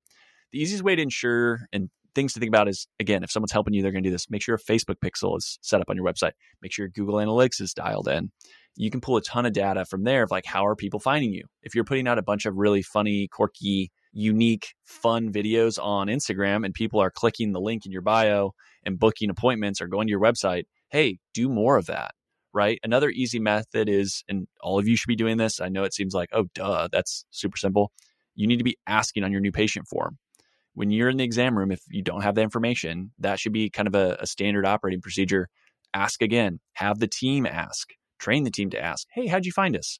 The 0.52 0.58
easiest 0.58 0.82
way 0.82 0.96
to 0.96 1.02
ensure 1.02 1.60
and 1.72 1.90
things 2.14 2.32
to 2.32 2.40
think 2.40 2.50
about 2.50 2.68
is 2.68 2.86
again, 2.98 3.22
if 3.22 3.30
someone's 3.30 3.52
helping 3.52 3.74
you, 3.74 3.82
they're 3.82 3.92
going 3.92 4.02
to 4.02 4.08
do 4.08 4.12
this. 4.12 4.30
Make 4.30 4.42
sure 4.42 4.54
your 4.54 4.78
Facebook 4.78 4.96
pixel 5.04 5.36
is 5.36 5.58
set 5.62 5.80
up 5.80 5.88
on 5.88 5.96
your 5.96 6.04
website. 6.04 6.32
Make 6.62 6.72
sure 6.72 6.84
your 6.84 6.90
Google 6.90 7.16
Analytics 7.16 7.60
is 7.60 7.74
dialed 7.74 8.08
in. 8.08 8.30
You 8.76 8.90
can 8.90 9.00
pull 9.00 9.16
a 9.16 9.22
ton 9.22 9.46
of 9.46 9.52
data 9.52 9.84
from 9.84 10.04
there 10.04 10.22
of 10.22 10.30
like 10.30 10.44
how 10.46 10.66
are 10.66 10.76
people 10.76 11.00
finding 11.00 11.32
you. 11.32 11.44
If 11.62 11.74
you're 11.74 11.84
putting 11.84 12.06
out 12.06 12.18
a 12.18 12.22
bunch 12.22 12.46
of 12.46 12.56
really 12.56 12.82
funny, 12.82 13.28
quirky, 13.28 13.90
unique, 14.12 14.74
fun 14.84 15.32
videos 15.32 15.78
on 15.82 16.06
Instagram 16.06 16.64
and 16.64 16.74
people 16.74 17.00
are 17.00 17.10
clicking 17.10 17.52
the 17.52 17.60
link 17.60 17.86
in 17.86 17.92
your 17.92 18.02
bio 18.02 18.52
and 18.84 18.98
booking 18.98 19.30
appointments 19.30 19.80
or 19.80 19.88
going 19.88 20.06
to 20.06 20.10
your 20.10 20.20
website, 20.20 20.64
hey, 20.90 21.18
do 21.34 21.48
more 21.48 21.76
of 21.76 21.86
that. 21.86 22.12
Right. 22.52 22.80
Another 22.82 23.10
easy 23.10 23.38
method 23.38 23.88
is, 23.88 24.24
and 24.28 24.48
all 24.60 24.78
of 24.78 24.88
you 24.88 24.96
should 24.96 25.06
be 25.06 25.14
doing 25.14 25.36
this. 25.36 25.60
I 25.60 25.68
know 25.68 25.84
it 25.84 25.94
seems 25.94 26.14
like, 26.14 26.30
oh, 26.32 26.46
duh, 26.52 26.88
that's 26.90 27.24
super 27.30 27.56
simple. 27.56 27.92
You 28.34 28.48
need 28.48 28.56
to 28.56 28.64
be 28.64 28.76
asking 28.88 29.22
on 29.22 29.30
your 29.30 29.40
new 29.40 29.52
patient 29.52 29.86
form 29.86 30.18
when 30.74 30.90
you're 30.90 31.08
in 31.08 31.16
the 31.16 31.24
exam 31.24 31.56
room, 31.56 31.72
if 31.72 31.80
you 31.88 32.02
don't 32.02 32.22
have 32.22 32.34
the 32.34 32.42
information, 32.42 33.12
that 33.18 33.38
should 33.38 33.52
be 33.52 33.70
kind 33.70 33.88
of 33.88 33.94
a, 33.94 34.16
a, 34.20 34.26
standard 34.26 34.66
operating 34.66 35.00
procedure. 35.00 35.48
Ask 35.92 36.22
again, 36.22 36.60
have 36.74 36.98
the 36.98 37.08
team 37.08 37.46
ask, 37.46 37.88
train 38.18 38.44
the 38.44 38.50
team 38.50 38.70
to 38.70 38.80
ask, 38.80 39.06
hey, 39.12 39.26
how'd 39.26 39.44
you 39.44 39.52
find 39.52 39.76
us? 39.76 39.98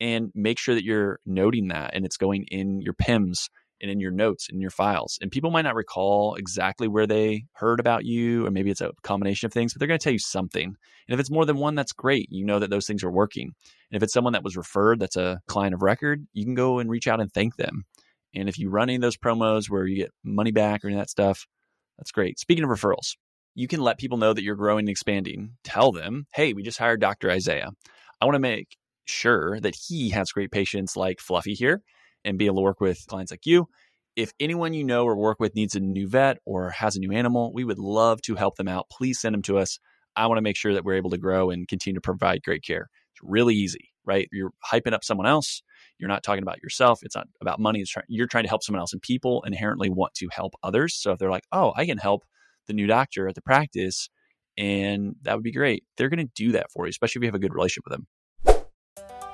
And 0.00 0.30
make 0.34 0.58
sure 0.58 0.74
that 0.74 0.84
you're 0.84 1.18
noting 1.26 1.68
that 1.68 1.94
and 1.94 2.04
it's 2.04 2.16
going 2.16 2.44
in 2.48 2.80
your 2.80 2.92
PIMS 2.92 3.48
and 3.80 3.90
in 3.90 4.00
your 4.00 4.10
notes 4.10 4.48
in 4.48 4.60
your 4.60 4.70
files. 4.70 5.18
And 5.20 5.30
people 5.30 5.50
might 5.50 5.62
not 5.62 5.74
recall 5.74 6.34
exactly 6.34 6.88
where 6.88 7.06
they 7.06 7.44
heard 7.52 7.80
about 7.80 8.04
you, 8.04 8.46
or 8.46 8.50
maybe 8.50 8.70
it's 8.70 8.80
a 8.80 8.92
combination 9.02 9.46
of 9.46 9.52
things, 9.52 9.72
but 9.72 9.80
they're 9.80 9.88
going 9.88 9.98
to 9.98 10.04
tell 10.04 10.12
you 10.12 10.18
something. 10.18 10.64
And 10.64 11.14
if 11.14 11.20
it's 11.20 11.30
more 11.30 11.44
than 11.44 11.58
one, 11.58 11.74
that's 11.74 11.92
great. 11.92 12.28
You 12.30 12.44
know 12.44 12.58
that 12.58 12.70
those 12.70 12.86
things 12.86 13.04
are 13.04 13.10
working. 13.10 13.52
And 13.90 13.96
if 13.96 14.02
it's 14.02 14.12
someone 14.12 14.32
that 14.32 14.44
was 14.44 14.56
referred, 14.56 15.00
that's 15.00 15.16
a 15.16 15.40
client 15.46 15.74
of 15.74 15.82
record, 15.82 16.26
you 16.32 16.44
can 16.44 16.54
go 16.54 16.78
and 16.78 16.90
reach 16.90 17.08
out 17.08 17.20
and 17.20 17.32
thank 17.32 17.56
them. 17.56 17.84
And 18.36 18.48
if 18.48 18.58
you 18.58 18.70
run 18.70 18.88
any 18.88 18.96
of 18.96 19.02
those 19.02 19.16
promos 19.16 19.68
where 19.68 19.86
you 19.86 19.96
get 19.96 20.12
money 20.22 20.52
back 20.52 20.84
or 20.84 20.88
any 20.88 20.96
of 20.96 21.00
that 21.00 21.10
stuff, 21.10 21.46
that's 21.98 22.12
great. 22.12 22.38
Speaking 22.38 22.62
of 22.62 22.70
referrals, 22.70 23.16
you 23.54 23.66
can 23.66 23.80
let 23.80 23.98
people 23.98 24.18
know 24.18 24.34
that 24.34 24.42
you're 24.42 24.54
growing 24.54 24.82
and 24.82 24.90
expanding. 24.90 25.52
Tell 25.64 25.90
them, 25.90 26.26
hey, 26.34 26.52
we 26.52 26.62
just 26.62 26.78
hired 26.78 27.00
Dr. 27.00 27.30
Isaiah. 27.30 27.70
I 28.20 28.24
want 28.26 28.34
to 28.34 28.40
make 28.40 28.76
sure 29.06 29.58
that 29.60 29.74
he 29.88 30.10
has 30.10 30.30
great 30.30 30.50
patients 30.50 30.96
like 30.96 31.20
Fluffy 31.20 31.54
here 31.54 31.82
and 32.24 32.38
be 32.38 32.46
able 32.46 32.56
to 32.56 32.62
work 32.62 32.80
with 32.80 33.06
clients 33.06 33.32
like 33.32 33.46
you. 33.46 33.68
If 34.14 34.32
anyone 34.40 34.74
you 34.74 34.84
know 34.84 35.04
or 35.04 35.16
work 35.16 35.40
with 35.40 35.54
needs 35.54 35.74
a 35.74 35.80
new 35.80 36.08
vet 36.08 36.38
or 36.44 36.70
has 36.70 36.96
a 36.96 37.00
new 37.00 37.12
animal, 37.12 37.52
we 37.54 37.64
would 37.64 37.78
love 37.78 38.20
to 38.22 38.34
help 38.34 38.56
them 38.56 38.68
out. 38.68 38.88
Please 38.90 39.20
send 39.20 39.34
them 39.34 39.42
to 39.42 39.58
us. 39.58 39.78
I 40.14 40.26
want 40.26 40.38
to 40.38 40.42
make 40.42 40.56
sure 40.56 40.74
that 40.74 40.84
we're 40.84 40.94
able 40.94 41.10
to 41.10 41.18
grow 41.18 41.50
and 41.50 41.68
continue 41.68 41.94
to 41.94 42.00
provide 42.00 42.42
great 42.42 42.62
care. 42.62 42.88
It's 43.12 43.20
really 43.22 43.54
easy, 43.54 43.90
right? 44.06 44.28
You're 44.32 44.52
hyping 44.72 44.92
up 44.92 45.04
someone 45.04 45.26
else. 45.26 45.62
You're 45.98 46.08
not 46.08 46.22
talking 46.22 46.42
about 46.42 46.62
yourself. 46.62 47.00
It's 47.02 47.16
not 47.16 47.26
about 47.40 47.58
money. 47.58 47.84
Try- 47.84 48.02
you're 48.08 48.26
trying 48.26 48.44
to 48.44 48.48
help 48.48 48.62
someone 48.62 48.80
else, 48.80 48.92
and 48.92 49.02
people 49.02 49.42
inherently 49.46 49.90
want 49.90 50.14
to 50.14 50.28
help 50.30 50.54
others. 50.62 50.94
So 50.94 51.12
if 51.12 51.18
they're 51.18 51.30
like, 51.30 51.46
"Oh, 51.52 51.72
I 51.76 51.86
can 51.86 51.98
help 51.98 52.24
the 52.66 52.72
new 52.72 52.86
doctor 52.86 53.28
at 53.28 53.34
the 53.34 53.42
practice," 53.42 54.08
and 54.56 55.16
that 55.22 55.34
would 55.34 55.44
be 55.44 55.52
great, 55.52 55.84
they're 55.96 56.08
going 56.08 56.26
to 56.26 56.32
do 56.34 56.52
that 56.52 56.70
for 56.70 56.86
you, 56.86 56.90
especially 56.90 57.20
if 57.20 57.22
you 57.24 57.28
have 57.28 57.34
a 57.34 57.38
good 57.38 57.54
relationship 57.54 57.84
with 57.88 57.98
them. 57.98 58.06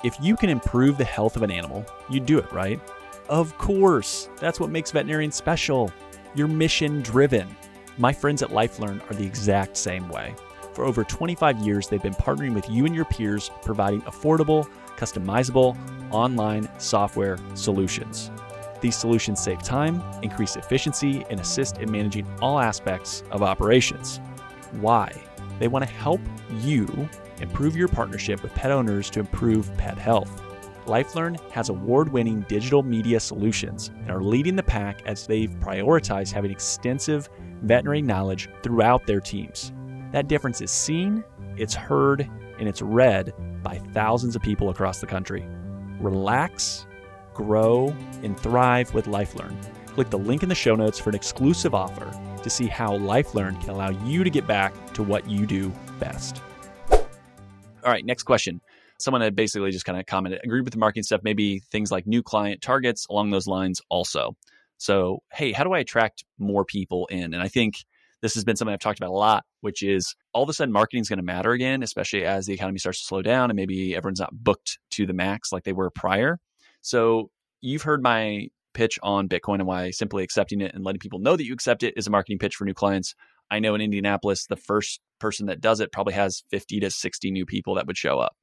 If 0.05 0.17
you 0.21 0.37
can 0.37 0.51
improve 0.51 0.99
the 0.99 1.05
health 1.05 1.37
of 1.37 1.43
an 1.43 1.51
animal, 1.51 1.87
you 2.11 2.19
do 2.19 2.39
it, 2.39 2.51
right? 2.53 2.81
Of 3.29 3.57
course. 3.57 4.29
That's 4.39 4.59
what 4.59 4.71
makes 4.71 4.91
veterinarians 4.91 5.37
special. 5.37 5.93
You're 6.35 6.49
mission 6.49 7.03
driven. 7.03 7.49
My 7.99 8.13
friends 8.13 8.43
at 8.43 8.49
LifeLearn 8.51 9.09
are 9.11 9.15
the 9.15 9.25
exact 9.25 9.77
same 9.77 10.09
way. 10.09 10.35
For 10.73 10.85
over 10.85 11.05
25 11.05 11.59
years, 11.59 11.89
they've 11.89 12.03
been 12.03 12.15
partnering 12.15 12.55
with 12.55 12.69
you 12.71 12.87
and 12.87 12.95
your 12.95 13.05
peers, 13.05 13.51
providing 13.63 14.03
affordable, 14.03 14.69
customizable 14.97 15.77
online 16.11 16.69
software 16.79 17.39
solutions. 17.55 18.31
These 18.81 18.97
solutions 18.97 19.41
save 19.41 19.63
time, 19.63 20.03
increase 20.23 20.57
efficiency, 20.57 21.25
and 21.31 21.39
assist 21.39 21.79
in 21.79 21.91
managing 21.91 22.27
all 22.41 22.59
aspects 22.59 23.23
of 23.31 23.43
operations. 23.43 24.21
Why? 24.81 25.13
They 25.59 25.69
want 25.69 25.85
to 25.85 25.91
help 25.91 26.21
you 26.61 27.09
improve 27.41 27.77
your 27.77 27.89
partnership 27.89 28.43
with 28.43 28.55
pet 28.55 28.71
owners 28.71 29.11
to 29.11 29.21
improve 29.21 29.75
pet 29.77 29.99
health. 29.99 30.43
LifeLearn 30.87 31.39
has 31.53 31.69
award 31.69 32.13
winning 32.13 32.45
digital 32.49 32.83
media 32.83 33.21
solutions 33.21 33.89
and 34.01 34.11
are 34.11 34.23
leading 34.23 34.57
the 34.57 34.63
pack 34.63 35.03
as 35.07 35.27
they've 35.27 35.51
prioritized 35.61 36.33
having 36.33 36.51
extensive 36.51 37.29
veterinary 37.63 38.03
knowledge 38.03 38.49
throughout 38.63 39.07
their 39.07 39.21
teams. 39.21 39.73
That 40.13 40.29
difference 40.29 40.61
is 40.61 40.71
seen, 40.71 41.25
it's 41.57 41.75
heard, 41.75 42.29
and 42.59 42.69
it's 42.69 42.83
read 42.83 43.33
by 43.63 43.79
thousands 43.79 44.37
of 44.37 44.43
people 44.43 44.69
across 44.69 45.01
the 45.01 45.07
country. 45.07 45.43
Relax, 46.01 46.87
grow, 47.33 47.97
and 48.23 48.39
thrive 48.39 48.93
with 48.93 49.07
LifeLearn. 49.07 49.57
Click 49.87 50.11
the 50.11 50.19
link 50.19 50.43
in 50.43 50.51
the 50.51 50.55
show 50.55 50.75
notes 50.75 50.99
for 50.99 51.09
an 51.09 51.17
exclusive 51.17 51.75
offer 51.75 52.11
to 52.43 52.51
see 52.51 52.67
how 52.67 52.91
LifeLearn 52.91 53.59
can 53.61 53.71
allow 53.71 53.91
you 54.05 54.23
to 54.23 54.29
get 54.29 54.47
back 54.47 54.75
to 54.93 55.03
what 55.03 55.29
you 55.29 55.47
do 55.47 55.73
best. 55.99 56.43
All 56.91 57.91
right, 57.91 58.05
next 58.05 58.25
question. 58.25 58.61
Someone 58.99 59.23
had 59.23 59.35
basically 59.35 59.71
just 59.71 59.87
kind 59.87 59.99
of 59.99 60.05
commented, 60.05 60.41
agreed 60.45 60.63
with 60.63 60.75
the 60.75 60.79
marketing 60.79 61.05
stuff, 61.05 61.23
maybe 61.25 61.61
things 61.71 61.91
like 61.91 62.07
new 62.07 62.23
client 62.23 62.61
targets 62.61 63.07
along 63.09 63.31
those 63.31 63.47
lines 63.47 63.81
also. 63.89 64.37
So, 64.77 65.23
hey, 65.33 65.53
how 65.53 65.65
do 65.65 65.73
I 65.73 65.79
attract 65.79 66.25
more 66.39 66.67
people 66.67 67.07
in? 67.07 67.33
And 67.33 67.43
I 67.43 67.49
think 67.49 67.77
this 68.23 68.35
has 68.35 68.45
been 68.45 68.57
something 68.57 68.73
I've 68.73 68.81
talked 68.81 69.01
about 69.01 69.11
a 69.11 69.13
lot, 69.13 69.45
which 69.61 69.83
is 69.83 70.15
all 70.33 70.45
of 70.45 70.49
a 70.49 70.53
sudden 70.53 70.73
marketing 70.73 71.03
is 71.03 71.09
going 71.09 71.19
to 71.19 71.25
matter 71.25 71.51
again, 71.51 71.83
especially 71.83 72.25
as 72.25 72.47
the 72.47 72.55
economy 72.55 72.79
starts 72.79 73.01
to 73.01 73.07
slow 73.07 73.21
down 73.21 73.51
and 73.51 73.57
maybe 73.57 73.95
everyone's 73.97 74.21
not 74.21 74.33
booked 74.33 74.79
to 74.93 75.07
the 75.07 75.13
max 75.13 75.53
like 75.53 75.65
they 75.65 75.73
were 75.73 75.91
prior. 75.91 76.39
So 76.81 77.31
you've 77.61 77.83
heard 77.83 78.03
my 78.03 78.47
pitch 78.75 78.99
on 79.03 79.29
Bitcoin 79.29 79.57
and 79.57 79.67
why 79.67 79.91
simply 79.91 80.23
accepting 80.23 80.61
it 80.61 80.73
and 80.75 80.85
letting 80.85 81.01
people 81.01 81.19
know 81.19 81.37
that 81.37 81.45
you 81.45 81.53
accept 81.53 81.83
it 81.83 81.95
is 81.97 82.07
a 82.07 82.11
marketing 82.11 82.39
pitch 82.39 82.55
for 82.55 82.65
new 82.65 82.75
clients. 82.75 83.15
I 83.51 83.59
know 83.59 83.75
in 83.75 83.81
Indianapolis, 83.81 84.47
the 84.47 84.57
first 84.57 85.01
person 85.19 85.47
that 85.47 85.61
does 85.61 85.81
it 85.81 85.93
probably 85.93 86.15
has 86.15 86.45
50 86.51 86.81
to 86.81 86.91
60 86.91 87.31
new 87.33 87.45
people 87.45 87.75
that 87.75 87.87
would 87.87 87.99
show 87.99 88.19
up. 88.19 88.37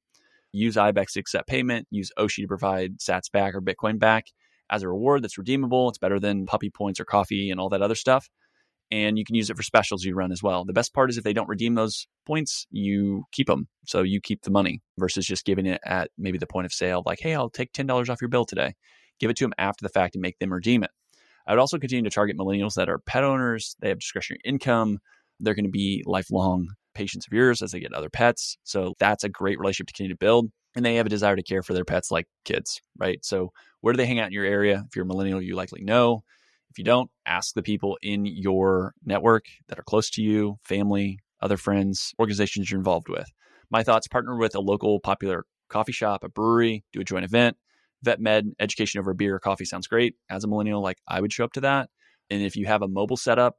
Use 0.52 0.76
IBEX 0.76 1.14
to 1.14 1.20
accept 1.20 1.48
payment, 1.48 1.88
use 1.90 2.12
Oshi 2.18 2.42
to 2.42 2.48
provide 2.48 3.00
sats 3.00 3.32
back 3.32 3.56
or 3.56 3.62
Bitcoin 3.62 3.98
back 3.98 4.26
as 4.70 4.84
a 4.84 4.90
reward 4.90 5.24
that's 5.24 5.38
redeemable. 5.38 5.90
It's 5.90 5.98
better 5.98 6.20
than 6.20 6.46
puppy 6.46 6.70
points 6.70 7.00
or 7.00 7.06
coffee 7.06 7.50
and 7.50 7.60
all 7.60 7.70
that 7.70 7.82
other 7.82 7.96
stuff 7.96 8.30
and 8.92 9.18
you 9.18 9.26
can 9.26 9.36
use 9.36 9.50
it 9.50 9.58
for 9.58 9.64
specials 9.64 10.04
you 10.04 10.16
run 10.16 10.32
as 10.32 10.42
well. 10.42 10.66
The 10.66 10.74
best 10.74 10.94
part 10.94 11.10
is 11.10 11.18
if 11.18 11.24
they 11.24 11.34
don't 11.34 11.50
redeem 11.50 11.76
those 11.76 12.08
points, 12.26 12.66
you 12.72 13.24
keep 13.32 13.48
them. 13.48 13.68
So 13.86 14.02
you 14.02 14.20
keep 14.22 14.42
the 14.42 14.52
money 14.52 14.82
versus 14.98 15.26
just 15.26 15.46
giving 15.46 15.66
it 15.66 15.82
at 15.86 16.10
maybe 16.18 16.38
the 16.38 16.48
point 16.48 16.66
of 16.66 16.74
sale, 16.74 17.04
like, 17.06 17.20
hey, 17.20 17.36
I'll 17.36 17.50
take 17.50 17.72
$10 17.74 18.10
off 18.10 18.22
your 18.22 18.30
bill 18.30 18.46
today. 18.46 18.74
Give 19.20 19.30
it 19.30 19.38
to 19.38 19.44
them 19.44 19.54
after 19.58 19.84
the 19.84 19.90
fact 19.90 20.16
and 20.16 20.22
make 20.22 20.40
them 20.40 20.54
redeem 20.54 20.84
it. 20.84 20.92
I 21.46 21.52
would 21.52 21.60
also 21.60 21.78
continue 21.78 22.04
to 22.08 22.14
target 22.14 22.38
millennials 22.38 22.76
that 22.76 22.90
are 22.90 23.00
pet 23.00 23.24
owners, 23.24 23.76
they 23.80 23.90
have 23.90 24.00
discretionary 24.00 24.40
income, 24.46 25.00
they're 25.40 25.56
going 25.56 25.66
to 25.66 25.72
be 25.72 26.04
lifelong 26.06 26.68
patients 26.94 27.28
of 27.28 27.34
yours 27.34 27.62
as 27.62 27.72
they 27.72 27.80
get 27.80 27.94
other 27.94 28.10
pets. 28.10 28.58
So 28.64 28.94
that's 29.00 29.24
a 29.24 29.30
great 29.30 29.60
relationship 29.60 29.88
to 29.88 29.94
continue 29.94 30.14
to 30.14 30.18
build. 30.18 30.52
And 30.76 30.86
they 30.86 30.96
have 30.96 31.06
a 31.06 31.10
desire 31.10 31.36
to 31.36 31.44
care 31.44 31.64
for 31.64 31.74
their 31.74 31.86
pets 31.86 32.12
like 32.12 32.28
kids, 32.46 32.82
right? 32.98 33.24
So 33.26 33.52
where 33.82 33.94
do 33.94 33.98
they 33.98 34.06
hang 34.06 34.20
out 34.20 34.28
in 34.28 34.34
your 34.34 34.46
area? 34.46 34.84
If 34.88 34.96
you're 34.96 35.06
a 35.06 35.08
millennial, 35.08 35.42
you 35.42 35.56
likely 35.56 35.82
know. 35.82 36.22
If 36.70 36.78
you 36.78 36.84
don't, 36.84 37.10
ask 37.26 37.54
the 37.54 37.64
people 37.64 37.98
in 38.02 38.26
your 38.26 38.94
network 39.04 39.46
that 39.68 39.80
are 39.80 39.84
close 39.84 40.10
to 40.12 40.22
you, 40.22 40.58
family, 40.64 41.20
other 41.42 41.58
friends, 41.58 42.14
organizations 42.20 42.70
you're 42.70 42.80
involved 42.80 43.10
with. 43.10 43.28
My 43.72 43.84
thoughts 43.84 44.08
partner 44.08 44.38
with 44.38 44.56
a 44.56 44.60
local 44.60 45.00
popular 45.00 45.46
coffee 45.70 45.92
shop, 45.92 46.24
a 46.24 46.30
brewery, 46.30 46.84
do 46.94 47.02
a 47.02 47.04
joint 47.04 47.26
event. 47.26 47.58
Vet 48.04 48.20
med, 48.20 48.54
education 48.60 49.00
over 49.00 49.14
beer 49.14 49.36
or 49.36 49.40
coffee 49.40 49.66
sounds 49.66 49.88
great. 49.88 50.16
As 50.30 50.44
a 50.44 50.48
millennial, 50.48 50.82
like 50.82 50.98
I 51.08 51.20
would 51.22 51.34
show 51.34 51.44
up 51.44 51.54
to 51.54 51.62
that. 51.62 51.90
And 52.30 52.42
if 52.42 52.56
you 52.56 52.66
have 52.68 52.82
a 52.82 52.88
mobile 52.88 53.18
setup, 53.18 53.58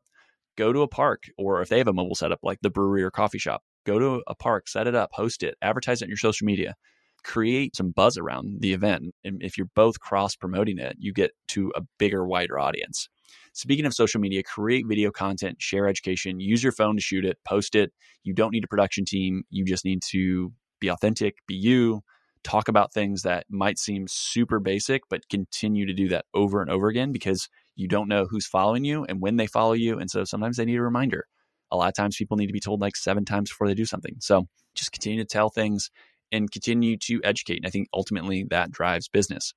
go 0.56 0.72
to 0.72 0.82
a 0.82 0.88
park, 0.88 1.24
or 1.36 1.60
if 1.60 1.68
they 1.68 1.78
have 1.78 1.88
a 1.88 1.92
mobile 1.92 2.14
setup 2.14 2.40
like 2.42 2.58
the 2.62 2.70
brewery 2.70 3.02
or 3.02 3.10
coffee 3.10 3.38
shop, 3.38 3.62
go 3.84 3.98
to 3.98 4.22
a 4.26 4.34
park, 4.34 4.68
set 4.68 4.86
it 4.86 4.94
up, 4.94 5.10
host 5.12 5.42
it, 5.42 5.56
advertise 5.60 6.00
it 6.00 6.06
on 6.06 6.08
your 6.08 6.16
social 6.16 6.46
media 6.46 6.74
create 7.22 7.76
some 7.76 7.90
buzz 7.90 8.16
around 8.16 8.60
the 8.60 8.72
event. 8.72 9.14
And 9.24 9.42
if 9.42 9.56
you're 9.56 9.70
both 9.74 10.00
cross 10.00 10.36
promoting 10.36 10.78
it, 10.78 10.96
you 10.98 11.12
get 11.12 11.32
to 11.48 11.72
a 11.76 11.82
bigger, 11.98 12.26
wider 12.26 12.58
audience. 12.58 13.08
Speaking 13.52 13.86
of 13.86 13.94
social 13.94 14.20
media, 14.20 14.42
create 14.42 14.86
video 14.86 15.10
content, 15.10 15.60
share 15.60 15.88
education, 15.88 16.40
use 16.40 16.62
your 16.62 16.72
phone 16.72 16.96
to 16.96 17.02
shoot 17.02 17.24
it, 17.24 17.38
post 17.44 17.74
it. 17.74 17.92
You 18.22 18.32
don't 18.32 18.52
need 18.52 18.64
a 18.64 18.68
production 18.68 19.04
team. 19.04 19.42
You 19.50 19.64
just 19.64 19.84
need 19.84 20.02
to 20.10 20.52
be 20.80 20.88
authentic, 20.88 21.36
be 21.46 21.54
you, 21.54 22.02
talk 22.42 22.68
about 22.68 22.92
things 22.92 23.22
that 23.22 23.46
might 23.50 23.78
seem 23.78 24.06
super 24.08 24.60
basic, 24.60 25.02
but 25.10 25.28
continue 25.28 25.86
to 25.86 25.92
do 25.92 26.08
that 26.08 26.24
over 26.34 26.62
and 26.62 26.70
over 26.70 26.88
again 26.88 27.12
because 27.12 27.48
you 27.76 27.86
don't 27.88 28.08
know 28.08 28.26
who's 28.26 28.46
following 28.46 28.84
you 28.84 29.04
and 29.04 29.20
when 29.20 29.36
they 29.36 29.46
follow 29.46 29.72
you. 29.72 29.98
And 29.98 30.10
so 30.10 30.24
sometimes 30.24 30.56
they 30.56 30.64
need 30.64 30.76
a 30.76 30.82
reminder. 30.82 31.26
A 31.70 31.76
lot 31.76 31.88
of 31.88 31.94
times 31.94 32.16
people 32.16 32.36
need 32.36 32.46
to 32.46 32.52
be 32.52 32.60
told 32.60 32.80
like 32.80 32.96
seven 32.96 33.24
times 33.24 33.50
before 33.50 33.68
they 33.68 33.74
do 33.74 33.84
something. 33.84 34.16
So 34.20 34.48
just 34.74 34.92
continue 34.92 35.22
to 35.22 35.26
tell 35.28 35.50
things 35.50 35.90
and 36.32 36.50
continue 36.50 36.96
to 36.98 37.20
educate. 37.24 37.58
And 37.58 37.66
I 37.66 37.70
think 37.70 37.88
ultimately 37.92 38.44
that 38.50 38.70
drives 38.70 39.08
business. 39.08 39.54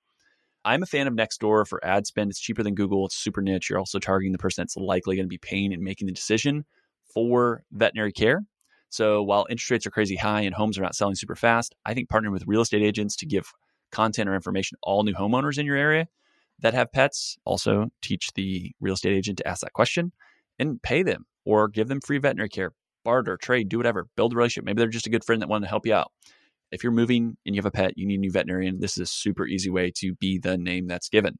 I'm 0.65 0.83
a 0.83 0.85
fan 0.87 1.07
of 1.07 1.13
Nextdoor 1.13 1.67
for 1.67 1.83
ad 1.83 2.07
spend. 2.07 2.31
It's 2.31 2.39
cheaper 2.39 2.63
than 2.63 2.75
Google. 2.75 3.05
It's 3.05 3.15
super 3.15 3.41
niche. 3.41 3.69
You're 3.69 3.79
also 3.79 3.99
targeting 3.99 4.31
the 4.31 4.37
person 4.37 4.61
that's 4.61 4.77
likely 4.77 5.15
going 5.15 5.25
to 5.25 5.29
be 5.29 5.37
paying 5.37 5.73
and 5.73 5.83
making 5.83 6.07
the 6.07 6.13
decision 6.13 6.65
for 7.13 7.63
veterinary 7.71 8.13
care. 8.13 8.43
So 8.89 9.23
while 9.23 9.45
interest 9.49 9.71
rates 9.71 9.87
are 9.87 9.91
crazy 9.91 10.15
high 10.15 10.41
and 10.41 10.53
homes 10.53 10.77
are 10.77 10.83
not 10.83 10.95
selling 10.95 11.15
super 11.15 11.35
fast, 11.35 11.75
I 11.85 11.93
think 11.93 12.09
partnering 12.09 12.31
with 12.31 12.47
real 12.47 12.61
estate 12.61 12.83
agents 12.83 13.15
to 13.17 13.25
give 13.25 13.51
content 13.91 14.29
or 14.29 14.35
information 14.35 14.77
all 14.83 15.03
new 15.03 15.13
homeowners 15.13 15.57
in 15.57 15.65
your 15.65 15.75
area 15.75 16.07
that 16.59 16.73
have 16.73 16.91
pets 16.91 17.37
also 17.45 17.89
teach 18.01 18.31
the 18.35 18.71
real 18.79 18.93
estate 18.93 19.13
agent 19.13 19.39
to 19.39 19.47
ask 19.47 19.61
that 19.61 19.73
question 19.73 20.11
and 20.59 20.81
pay 20.81 21.03
them 21.03 21.25
or 21.45 21.67
give 21.67 21.87
them 21.87 21.99
free 22.01 22.19
veterinary 22.19 22.49
care, 22.49 22.71
barter, 23.03 23.35
trade, 23.37 23.67
do 23.69 23.77
whatever, 23.77 24.07
build 24.15 24.33
a 24.33 24.35
relationship. 24.35 24.65
Maybe 24.65 24.79
they're 24.79 24.87
just 24.87 25.07
a 25.07 25.09
good 25.09 25.25
friend 25.25 25.41
that 25.41 25.49
wanted 25.49 25.65
to 25.65 25.69
help 25.69 25.85
you 25.85 25.93
out. 25.93 26.11
If 26.73 26.83
you're 26.83 26.91
moving 26.91 27.37
and 27.45 27.55
you 27.55 27.59
have 27.59 27.67
a 27.67 27.71
pet, 27.71 27.93
you 27.97 28.07
need 28.07 28.15
a 28.15 28.19
new 28.19 28.31
veterinarian. 28.31 28.79
This 28.79 28.97
is 28.97 29.01
a 29.01 29.05
super 29.05 29.45
easy 29.45 29.69
way 29.69 29.91
to 29.97 30.15
be 30.15 30.39
the 30.39 30.57
name 30.57 30.87
that's 30.87 31.07
given. 31.07 31.37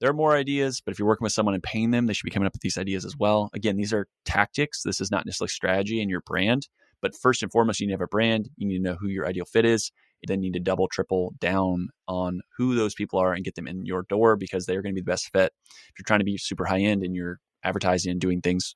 There 0.00 0.10
are 0.10 0.14
more 0.14 0.36
ideas, 0.36 0.82
but 0.84 0.92
if 0.92 0.98
you're 0.98 1.08
working 1.08 1.24
with 1.24 1.32
someone 1.32 1.54
and 1.54 1.62
paying 1.62 1.90
them, 1.90 2.06
they 2.06 2.12
should 2.12 2.24
be 2.24 2.30
coming 2.30 2.46
up 2.46 2.52
with 2.52 2.60
these 2.60 2.76
ideas 2.76 3.04
as 3.06 3.16
well. 3.18 3.50
Again, 3.54 3.76
these 3.76 3.92
are 3.92 4.06
tactics. 4.24 4.82
This 4.82 5.00
is 5.00 5.10
not 5.10 5.24
necessarily 5.24 5.48
strategy 5.48 6.00
and 6.00 6.10
your 6.10 6.20
brand. 6.20 6.68
But 7.00 7.16
first 7.16 7.42
and 7.42 7.50
foremost, 7.50 7.80
you 7.80 7.86
need 7.86 7.92
to 7.92 7.98
have 7.98 8.04
a 8.04 8.08
brand. 8.08 8.50
You 8.56 8.68
need 8.68 8.78
to 8.78 8.82
know 8.82 8.96
who 9.00 9.08
your 9.08 9.26
ideal 9.26 9.46
fit 9.46 9.64
is. 9.64 9.90
You 10.20 10.26
then 10.26 10.40
need 10.40 10.52
to 10.52 10.60
double, 10.60 10.88
triple 10.88 11.32
down 11.40 11.88
on 12.06 12.40
who 12.58 12.74
those 12.74 12.94
people 12.94 13.18
are 13.18 13.32
and 13.32 13.44
get 13.44 13.54
them 13.54 13.66
in 13.66 13.86
your 13.86 14.02
door 14.10 14.36
because 14.36 14.66
they 14.66 14.76
are 14.76 14.82
going 14.82 14.94
to 14.94 15.00
be 15.00 15.02
the 15.02 15.10
best 15.10 15.30
fit. 15.32 15.52
If 15.64 15.98
you're 15.98 16.04
trying 16.06 16.20
to 16.20 16.24
be 16.24 16.36
super 16.36 16.66
high 16.66 16.80
end 16.80 17.02
and 17.02 17.14
you're 17.14 17.38
advertising 17.64 18.12
and 18.12 18.20
doing 18.20 18.42
things 18.42 18.74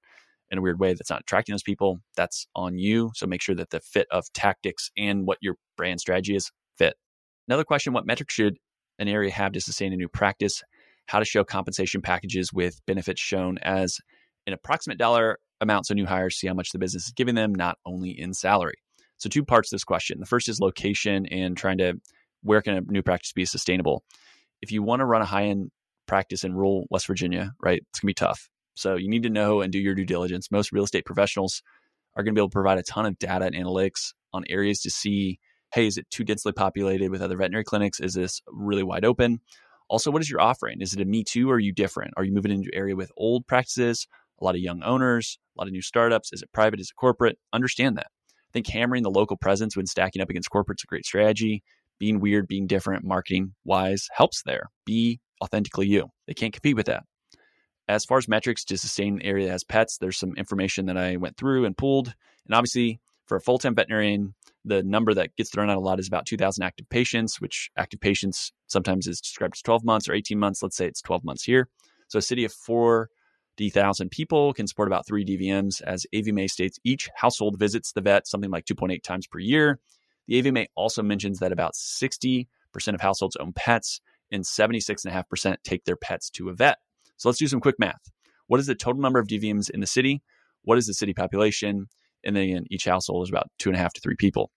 in 0.50 0.58
a 0.58 0.62
weird 0.62 0.78
way 0.78 0.94
that's 0.94 1.10
not 1.10 1.20
attracting 1.20 1.52
those 1.52 1.62
people, 1.62 2.00
that's 2.16 2.46
on 2.54 2.78
you. 2.78 3.10
So 3.14 3.26
make 3.26 3.42
sure 3.42 3.54
that 3.54 3.70
the 3.70 3.80
fit 3.80 4.06
of 4.10 4.32
tactics 4.32 4.90
and 4.96 5.26
what 5.26 5.38
your 5.40 5.56
brand 5.76 6.00
strategy 6.00 6.36
is 6.36 6.50
fit. 6.78 6.94
Another 7.48 7.64
question 7.64 7.92
What 7.92 8.06
metrics 8.06 8.34
should 8.34 8.58
an 8.98 9.08
area 9.08 9.30
have 9.30 9.52
to 9.52 9.60
sustain 9.60 9.92
a 9.92 9.96
new 9.96 10.08
practice? 10.08 10.62
how 11.06 11.18
to 11.18 11.24
show 11.24 11.44
compensation 11.44 12.00
packages 12.00 12.52
with 12.52 12.80
benefits 12.86 13.20
shown 13.20 13.58
as 13.58 13.98
an 14.46 14.52
approximate 14.52 14.98
dollar 14.98 15.38
amount 15.60 15.86
so 15.86 15.94
new 15.94 16.06
hires 16.06 16.36
see 16.38 16.46
how 16.46 16.54
much 16.54 16.70
the 16.72 16.78
business 16.78 17.06
is 17.06 17.12
giving 17.12 17.34
them, 17.34 17.54
not 17.54 17.78
only 17.86 18.10
in 18.10 18.34
salary. 18.34 18.74
So, 19.16 19.28
two 19.28 19.44
parts 19.44 19.70
to 19.70 19.76
this 19.76 19.84
question. 19.84 20.18
The 20.20 20.26
first 20.26 20.48
is 20.48 20.60
location 20.60 21.26
and 21.26 21.56
trying 21.56 21.78
to 21.78 21.94
where 22.42 22.60
can 22.60 22.76
a 22.76 22.80
new 22.80 23.02
practice 23.02 23.32
be 23.32 23.44
sustainable? 23.44 24.02
If 24.60 24.72
you 24.72 24.82
want 24.82 25.00
to 25.00 25.06
run 25.06 25.22
a 25.22 25.26
high 25.26 25.44
end 25.44 25.70
practice 26.06 26.44
in 26.44 26.54
rural 26.54 26.86
West 26.90 27.06
Virginia, 27.06 27.52
right, 27.62 27.82
it's 27.90 28.00
going 28.00 28.08
to 28.08 28.10
be 28.10 28.14
tough. 28.14 28.48
So, 28.74 28.96
you 28.96 29.08
need 29.08 29.22
to 29.24 29.30
know 29.30 29.60
and 29.60 29.72
do 29.72 29.78
your 29.78 29.94
due 29.94 30.04
diligence. 30.04 30.50
Most 30.50 30.72
real 30.72 30.84
estate 30.84 31.04
professionals 31.04 31.62
are 32.16 32.22
going 32.22 32.34
to 32.34 32.38
be 32.38 32.42
able 32.42 32.50
to 32.50 32.54
provide 32.54 32.78
a 32.78 32.82
ton 32.82 33.06
of 33.06 33.18
data 33.18 33.46
and 33.46 33.54
analytics 33.54 34.12
on 34.32 34.44
areas 34.48 34.80
to 34.82 34.90
see 34.90 35.38
hey, 35.74 35.88
is 35.88 35.98
it 35.98 36.08
too 36.08 36.22
densely 36.22 36.52
populated 36.52 37.10
with 37.10 37.20
other 37.20 37.36
veterinary 37.36 37.64
clinics? 37.64 37.98
Is 37.98 38.14
this 38.14 38.40
really 38.46 38.84
wide 38.84 39.04
open? 39.04 39.40
Also, 39.88 40.10
what 40.12 40.22
is 40.22 40.30
your 40.30 40.40
offering? 40.40 40.80
Is 40.80 40.94
it 40.94 41.00
a 41.00 41.04
me 41.04 41.24
too 41.24 41.50
or 41.50 41.56
are 41.56 41.58
you 41.58 41.72
different? 41.72 42.14
Are 42.16 42.22
you 42.22 42.32
moving 42.32 42.52
into 42.52 42.70
an 42.72 42.78
area 42.78 42.94
with 42.94 43.10
old 43.16 43.44
practices, 43.48 44.06
a 44.40 44.44
lot 44.44 44.54
of 44.54 44.60
young 44.60 44.84
owners, 44.84 45.36
a 45.56 45.60
lot 45.60 45.66
of 45.66 45.72
new 45.72 45.82
startups? 45.82 46.32
Is 46.32 46.42
it 46.42 46.52
private? 46.52 46.78
Is 46.78 46.90
it 46.90 46.96
corporate? 46.98 47.38
Understand 47.52 47.96
that. 47.96 48.06
I 48.06 48.52
think 48.52 48.68
hammering 48.68 49.02
the 49.02 49.10
local 49.10 49.36
presence 49.36 49.76
when 49.76 49.86
stacking 49.86 50.22
up 50.22 50.30
against 50.30 50.48
corporate 50.48 50.78
is 50.78 50.84
a 50.84 50.86
great 50.86 51.04
strategy. 51.04 51.64
Being 51.98 52.20
weird, 52.20 52.46
being 52.46 52.68
different, 52.68 53.04
marketing 53.04 53.54
wise 53.64 54.08
helps 54.12 54.42
there. 54.44 54.70
Be 54.86 55.18
authentically 55.42 55.88
you. 55.88 56.06
They 56.28 56.34
can't 56.34 56.52
compete 56.52 56.76
with 56.76 56.86
that. 56.86 57.02
As 57.86 58.04
far 58.04 58.18
as 58.18 58.28
metrics 58.28 58.64
to 58.66 58.78
sustain 58.78 59.14
an 59.14 59.22
area 59.22 59.46
that 59.46 59.52
has 59.52 59.64
pets, 59.64 59.98
there's 59.98 60.18
some 60.18 60.34
information 60.36 60.86
that 60.86 60.96
I 60.96 61.16
went 61.16 61.36
through 61.36 61.66
and 61.66 61.76
pulled. 61.76 62.14
And 62.46 62.54
obviously, 62.54 63.00
for 63.26 63.36
a 63.36 63.40
full 63.40 63.58
time 63.58 63.74
veterinarian, 63.74 64.34
the 64.64 64.82
number 64.82 65.12
that 65.14 65.36
gets 65.36 65.50
thrown 65.50 65.68
out 65.68 65.76
a 65.76 65.80
lot 65.80 66.00
is 66.00 66.08
about 66.08 66.26
2,000 66.26 66.62
active 66.62 66.88
patients, 66.88 67.40
which 67.40 67.70
active 67.76 68.00
patients 68.00 68.52
sometimes 68.66 69.06
is 69.06 69.20
described 69.20 69.56
as 69.56 69.62
12 69.62 69.84
months 69.84 70.08
or 70.08 70.14
18 70.14 70.38
months. 70.38 70.62
Let's 70.62 70.76
say 70.76 70.86
it's 70.86 71.02
12 71.02 71.24
months 71.24 71.44
here. 71.44 71.68
So 72.08 72.18
a 72.18 72.22
city 72.22 72.44
of 72.44 72.52
40,000 72.52 74.10
people 74.10 74.54
can 74.54 74.66
support 74.66 74.88
about 74.88 75.06
three 75.06 75.24
DVMs. 75.24 75.82
As 75.82 76.06
AVMA 76.14 76.48
states, 76.48 76.78
each 76.84 77.10
household 77.14 77.58
visits 77.58 77.92
the 77.92 78.00
vet 78.00 78.26
something 78.26 78.50
like 78.50 78.64
2.8 78.64 79.02
times 79.02 79.26
per 79.26 79.38
year. 79.38 79.78
The 80.26 80.42
AVMA 80.42 80.66
also 80.74 81.02
mentions 81.02 81.40
that 81.40 81.52
about 81.52 81.74
60% 81.74 82.46
of 82.86 83.00
households 83.00 83.36
own 83.36 83.52
pets 83.52 84.00
and 84.30 84.42
76.5% 84.42 85.56
take 85.62 85.84
their 85.84 85.96
pets 85.96 86.30
to 86.30 86.48
a 86.48 86.54
vet. 86.54 86.78
So 87.16 87.28
let's 87.28 87.38
do 87.38 87.46
some 87.46 87.60
quick 87.60 87.76
math. 87.78 88.00
What 88.46 88.60
is 88.60 88.66
the 88.66 88.74
total 88.74 89.00
number 89.00 89.18
of 89.18 89.26
DVMs 89.26 89.70
in 89.70 89.80
the 89.80 89.86
city? 89.86 90.22
What 90.62 90.78
is 90.78 90.86
the 90.86 90.94
city 90.94 91.14
population? 91.14 91.86
And 92.24 92.36
then 92.36 92.64
each 92.70 92.84
household 92.84 93.24
is 93.24 93.30
about 93.30 93.50
two 93.58 93.68
and 93.68 93.76
a 93.76 93.78
half 93.78 93.92
to 93.94 94.00
three 94.00 94.16
people. 94.16 94.50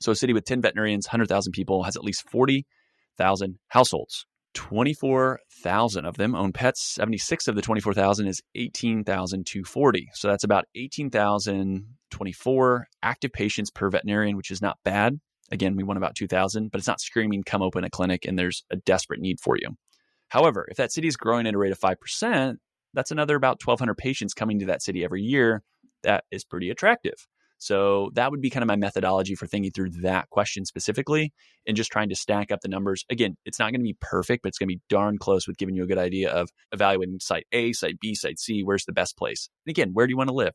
So 0.00 0.12
a 0.12 0.16
city 0.16 0.32
with 0.32 0.44
10 0.44 0.62
veterinarians, 0.62 1.06
100,000 1.06 1.52
people 1.52 1.84
has 1.84 1.96
at 1.96 2.04
least 2.04 2.28
40,000 2.30 3.58
households. 3.68 4.26
24,000 4.54 6.04
of 6.04 6.16
them 6.16 6.34
own 6.34 6.52
pets. 6.52 6.82
76 6.94 7.48
of 7.48 7.56
the 7.56 7.62
24,000 7.62 8.26
is 8.26 8.42
18,240. 8.54 10.08
So 10.12 10.28
that's 10.28 10.44
about 10.44 10.66
18,024 10.74 12.86
active 13.02 13.32
patients 13.32 13.70
per 13.70 13.90
veterinarian, 13.90 14.36
which 14.36 14.50
is 14.50 14.60
not 14.60 14.76
bad. 14.84 15.18
Again, 15.50 15.74
we 15.76 15.84
want 15.84 15.96
about 15.96 16.14
2,000, 16.14 16.70
but 16.70 16.78
it's 16.78 16.86
not 16.86 17.00
screaming, 17.00 17.42
come 17.44 17.62
open 17.62 17.84
a 17.84 17.90
clinic 17.90 18.26
and 18.26 18.38
there's 18.38 18.64
a 18.70 18.76
desperate 18.76 19.20
need 19.20 19.40
for 19.40 19.56
you. 19.56 19.70
However, 20.32 20.66
if 20.70 20.78
that 20.78 20.90
city 20.90 21.08
is 21.08 21.18
growing 21.18 21.46
at 21.46 21.52
a 21.52 21.58
rate 21.58 21.72
of 21.72 21.78
5%, 21.78 22.56
that's 22.94 23.10
another 23.10 23.36
about 23.36 23.60
1,200 23.62 23.94
patients 23.98 24.32
coming 24.32 24.58
to 24.60 24.66
that 24.66 24.80
city 24.80 25.04
every 25.04 25.20
year 25.20 25.62
that 26.04 26.24
is 26.30 26.42
pretty 26.42 26.70
attractive. 26.70 27.28
So 27.58 28.08
that 28.14 28.30
would 28.30 28.40
be 28.40 28.48
kind 28.48 28.62
of 28.62 28.66
my 28.66 28.76
methodology 28.76 29.34
for 29.34 29.46
thinking 29.46 29.72
through 29.72 29.90
that 30.00 30.30
question 30.30 30.64
specifically 30.64 31.34
and 31.66 31.76
just 31.76 31.92
trying 31.92 32.08
to 32.08 32.16
stack 32.16 32.50
up 32.50 32.62
the 32.62 32.68
numbers. 32.68 33.04
Again, 33.10 33.36
it's 33.44 33.58
not 33.58 33.72
going 33.72 33.82
to 33.82 33.84
be 33.84 33.96
perfect, 34.00 34.42
but 34.42 34.48
it's 34.48 34.56
going 34.56 34.70
to 34.70 34.74
be 34.74 34.80
darn 34.88 35.18
close 35.18 35.46
with 35.46 35.58
giving 35.58 35.74
you 35.74 35.84
a 35.84 35.86
good 35.86 35.98
idea 35.98 36.30
of 36.30 36.48
evaluating 36.72 37.20
site 37.20 37.46
A, 37.52 37.74
site 37.74 38.00
B, 38.00 38.14
site 38.14 38.40
C, 38.40 38.62
where's 38.62 38.86
the 38.86 38.92
best 38.92 39.18
place. 39.18 39.50
And 39.66 39.70
again, 39.70 39.90
where 39.92 40.06
do 40.06 40.12
you 40.12 40.16
want 40.16 40.30
to 40.30 40.34
live? 40.34 40.54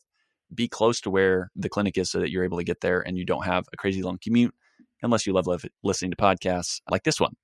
Be 0.56 0.68
close 0.68 1.00
to 1.02 1.12
where 1.12 1.52
the 1.56 1.70
clinic 1.70 2.00
is 2.00 2.10
so 2.10 2.18
that 2.20 2.32
you're 2.32 2.44
able 2.44 2.58
to 2.58 2.64
get 2.64 2.82
there 2.82 3.02
and 3.02 3.16
you 3.16 3.26
don't 3.26 3.46
have 3.46 3.66
a 3.72 3.78
crazy 3.78 4.02
long 4.02 4.18
commute 4.20 4.56
unless 5.04 5.28
you 5.28 5.34
love 5.34 5.46
listening 5.84 6.10
to 6.10 6.18
podcasts 6.18 6.82
like 6.90 7.04
this 7.04 7.20
one. 7.20 7.36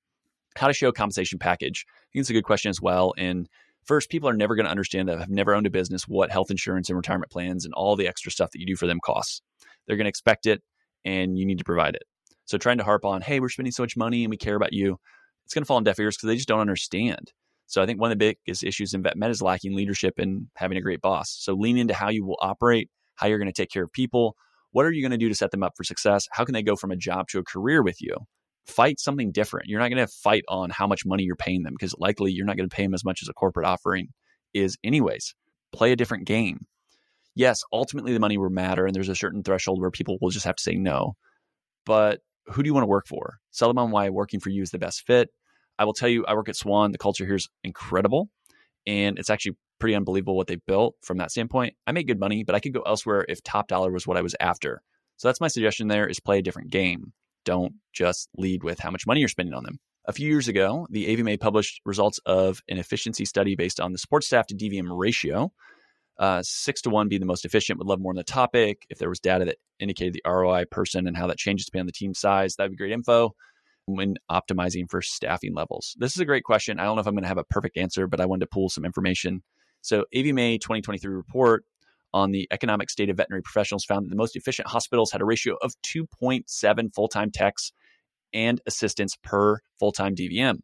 How 0.55 0.67
to 0.67 0.73
show 0.73 0.89
a 0.89 0.93
compensation 0.93 1.39
package. 1.39 1.85
I 1.87 2.05
think 2.13 2.21
it's 2.21 2.29
a 2.29 2.33
good 2.33 2.43
question 2.43 2.69
as 2.69 2.81
well. 2.81 3.13
And 3.17 3.47
First, 3.85 4.09
people 4.09 4.29
are 4.29 4.33
never 4.33 4.55
going 4.55 4.65
to 4.65 4.71
understand 4.71 5.09
that 5.09 5.19
have 5.19 5.29
never 5.29 5.53
owned 5.53 5.67
a 5.67 5.69
business 5.69 6.07
what 6.07 6.31
health 6.31 6.49
insurance 6.49 6.89
and 6.89 6.95
retirement 6.95 7.31
plans 7.31 7.65
and 7.65 7.73
all 7.73 7.95
the 7.95 8.07
extra 8.07 8.31
stuff 8.31 8.51
that 8.51 8.59
you 8.59 8.65
do 8.65 8.77
for 8.77 8.87
them 8.87 8.99
costs. 9.03 9.41
They're 9.85 9.97
going 9.97 10.05
to 10.05 10.09
expect 10.09 10.45
it 10.45 10.61
and 11.03 11.37
you 11.37 11.45
need 11.45 11.57
to 11.57 11.65
provide 11.65 11.95
it. 11.95 12.03
So 12.45 12.57
trying 12.57 12.77
to 12.77 12.83
harp 12.83 13.03
on, 13.03 13.21
hey, 13.21 13.39
we're 13.39 13.49
spending 13.49 13.71
so 13.71 13.83
much 13.83 13.97
money 13.97 14.23
and 14.23 14.31
we 14.31 14.37
care 14.37 14.55
about 14.55 14.73
you, 14.73 14.97
it's 15.45 15.53
going 15.53 15.63
to 15.63 15.65
fall 15.65 15.77
on 15.77 15.83
deaf 15.83 15.99
ears 15.99 16.15
because 16.15 16.27
they 16.27 16.35
just 16.35 16.47
don't 16.47 16.61
understand. 16.61 17.33
So 17.67 17.81
I 17.81 17.85
think 17.85 17.99
one 17.99 18.11
of 18.11 18.17
the 18.17 18.35
biggest 18.45 18.63
issues 18.63 18.93
in 18.93 19.03
vet 19.03 19.17
med 19.17 19.31
is 19.31 19.41
lacking 19.41 19.75
leadership 19.75 20.15
and 20.17 20.47
having 20.55 20.77
a 20.77 20.81
great 20.81 21.01
boss. 21.01 21.35
So 21.37 21.53
lean 21.53 21.77
into 21.77 21.93
how 21.93 22.09
you 22.09 22.25
will 22.25 22.37
operate, 22.41 22.89
how 23.15 23.27
you're 23.27 23.39
going 23.39 23.51
to 23.51 23.53
take 23.53 23.69
care 23.69 23.83
of 23.83 23.91
people. 23.91 24.35
What 24.71 24.85
are 24.85 24.91
you 24.91 25.01
going 25.01 25.11
to 25.11 25.17
do 25.17 25.29
to 25.29 25.35
set 25.35 25.51
them 25.51 25.63
up 25.63 25.73
for 25.75 25.83
success? 25.83 26.27
How 26.31 26.45
can 26.45 26.53
they 26.53 26.63
go 26.63 26.75
from 26.75 26.91
a 26.91 26.95
job 26.95 27.27
to 27.29 27.39
a 27.39 27.43
career 27.43 27.83
with 27.83 28.01
you? 28.01 28.15
Fight 28.67 28.99
something 28.99 29.31
different. 29.31 29.67
You're 29.67 29.79
not 29.79 29.89
going 29.89 30.05
to 30.05 30.11
fight 30.11 30.43
on 30.47 30.69
how 30.69 30.87
much 30.87 31.05
money 31.05 31.23
you're 31.23 31.35
paying 31.35 31.63
them 31.63 31.73
because 31.73 31.95
likely 31.97 32.31
you're 32.31 32.45
not 32.45 32.57
going 32.57 32.69
to 32.69 32.75
pay 32.75 32.83
them 32.83 32.93
as 32.93 33.05
much 33.05 33.21
as 33.21 33.29
a 33.29 33.33
corporate 33.33 33.65
offering 33.65 34.09
is, 34.53 34.77
anyways. 34.83 35.35
Play 35.73 35.91
a 35.91 35.95
different 35.95 36.25
game. 36.25 36.65
Yes, 37.35 37.63
ultimately 37.71 38.13
the 38.13 38.19
money 38.19 38.37
will 38.37 38.49
matter, 38.49 38.85
and 38.85 38.95
there's 38.95 39.09
a 39.09 39.15
certain 39.15 39.41
threshold 39.41 39.81
where 39.81 39.89
people 39.89 40.17
will 40.21 40.29
just 40.29 40.45
have 40.45 40.55
to 40.55 40.63
say 40.63 40.75
no. 40.75 41.15
But 41.85 42.19
who 42.45 42.61
do 42.61 42.67
you 42.67 42.73
want 42.73 42.83
to 42.83 42.89
work 42.89 43.07
for? 43.07 43.39
Sell 43.51 43.69
them 43.69 43.79
on 43.79 43.91
why 43.91 44.09
working 44.09 44.39
for 44.39 44.49
you 44.49 44.61
is 44.61 44.69
the 44.69 44.77
best 44.77 45.05
fit. 45.05 45.29
I 45.79 45.85
will 45.85 45.93
tell 45.93 46.09
you, 46.09 46.25
I 46.25 46.35
work 46.35 46.49
at 46.49 46.55
Swan. 46.55 46.91
The 46.91 46.99
culture 46.99 47.25
here 47.25 47.35
is 47.35 47.49
incredible, 47.63 48.29
and 48.85 49.17
it's 49.17 49.31
actually 49.31 49.57
pretty 49.79 49.95
unbelievable 49.95 50.37
what 50.37 50.47
they 50.47 50.57
built 50.67 50.95
from 51.01 51.17
that 51.17 51.31
standpoint. 51.31 51.73
I 51.87 51.91
make 51.91 52.07
good 52.07 52.19
money, 52.19 52.43
but 52.43 52.55
I 52.55 52.59
could 52.59 52.73
go 52.73 52.83
elsewhere 52.83 53.25
if 53.27 53.41
top 53.41 53.67
dollar 53.67 53.91
was 53.91 54.05
what 54.05 54.17
I 54.17 54.21
was 54.21 54.35
after. 54.39 54.81
So 55.17 55.27
that's 55.27 55.41
my 55.41 55.47
suggestion 55.47 55.87
there 55.87 56.07
is 56.07 56.19
play 56.19 56.39
a 56.39 56.43
different 56.43 56.69
game. 56.69 57.13
Don't 57.45 57.75
just 57.93 58.29
lead 58.37 58.63
with 58.63 58.79
how 58.79 58.91
much 58.91 59.05
money 59.05 59.19
you're 59.19 59.29
spending 59.29 59.53
on 59.53 59.63
them. 59.63 59.79
A 60.05 60.13
few 60.13 60.27
years 60.27 60.47
ago, 60.47 60.85
the 60.89 61.07
AVMA 61.07 61.39
published 61.39 61.79
results 61.85 62.19
of 62.25 62.61
an 62.67 62.77
efficiency 62.77 63.23
study 63.25 63.55
based 63.55 63.79
on 63.79 63.93
the 63.93 63.97
support 63.97 64.23
staff 64.23 64.47
to 64.47 64.55
DVM 64.55 64.87
ratio. 64.89 65.51
Uh, 66.19 66.41
six 66.43 66.81
to 66.81 66.89
one 66.89 67.07
being 67.07 67.21
the 67.21 67.25
most 67.25 67.45
efficient. 67.45 67.79
Would 67.79 67.87
love 67.87 67.99
more 67.99 68.11
on 68.11 68.17
the 68.17 68.23
topic. 68.23 68.85
If 68.89 68.99
there 68.99 69.09
was 69.09 69.19
data 69.19 69.45
that 69.45 69.57
indicated 69.79 70.13
the 70.13 70.29
ROI 70.29 70.65
person 70.69 71.07
and 71.07 71.17
how 71.17 71.27
that 71.27 71.37
changes 71.37 71.65
depending 71.65 71.83
on 71.83 71.87
the 71.87 71.93
team 71.93 72.13
size, 72.13 72.55
that'd 72.55 72.71
be 72.71 72.77
great 72.77 72.91
info 72.91 73.33
when 73.85 74.15
optimizing 74.31 74.89
for 74.89 75.01
staffing 75.01 75.53
levels. 75.53 75.95
This 75.97 76.13
is 76.13 76.19
a 76.19 76.25
great 76.25 76.43
question. 76.43 76.79
I 76.79 76.83
don't 76.83 76.95
know 76.95 77.01
if 77.01 77.07
I'm 77.07 77.15
going 77.15 77.23
to 77.23 77.29
have 77.29 77.37
a 77.37 77.43
perfect 77.43 77.77
answer, 77.77 78.07
but 78.07 78.21
I 78.21 78.25
wanted 78.25 78.41
to 78.41 78.49
pull 78.53 78.69
some 78.69 78.85
information. 78.85 79.41
So, 79.81 80.05
AVMA 80.15 80.61
2023 80.61 81.13
report 81.13 81.65
on 82.13 82.31
the 82.31 82.47
economic 82.51 82.89
state 82.89 83.09
of 83.09 83.17
veterinary 83.17 83.41
professionals 83.41 83.85
found 83.85 84.05
that 84.05 84.09
the 84.09 84.15
most 84.15 84.35
efficient 84.35 84.67
hospitals 84.67 85.11
had 85.11 85.21
a 85.21 85.25
ratio 85.25 85.55
of 85.61 85.73
2.7 85.83 86.93
full 86.93 87.07
time 87.07 87.31
techs 87.31 87.71
and 88.33 88.61
assistants 88.65 89.15
per 89.23 89.59
full 89.79 89.91
time 89.91 90.15
DVM. 90.15 90.59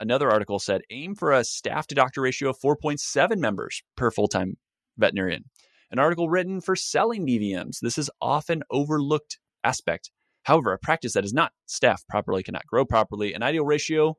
Another 0.00 0.30
article 0.30 0.58
said 0.58 0.82
aim 0.90 1.14
for 1.14 1.32
a 1.32 1.44
staff 1.44 1.86
to 1.88 1.94
doctor 1.94 2.20
ratio 2.20 2.50
of 2.50 2.58
4.7 2.58 3.38
members 3.38 3.82
per 3.96 4.10
full 4.10 4.28
time 4.28 4.56
veterinarian. 4.96 5.44
An 5.90 5.98
article 5.98 6.28
written 6.28 6.60
for 6.60 6.74
selling 6.74 7.26
DVMs. 7.26 7.78
This 7.80 7.98
is 7.98 8.10
often 8.20 8.62
overlooked 8.70 9.38
aspect. 9.62 10.10
However, 10.42 10.72
a 10.72 10.78
practice 10.78 11.12
that 11.14 11.24
is 11.24 11.32
not 11.32 11.52
staffed 11.66 12.08
properly 12.08 12.42
cannot 12.42 12.66
grow 12.66 12.84
properly. 12.84 13.32
An 13.32 13.42
ideal 13.42 13.64
ratio 13.64 14.16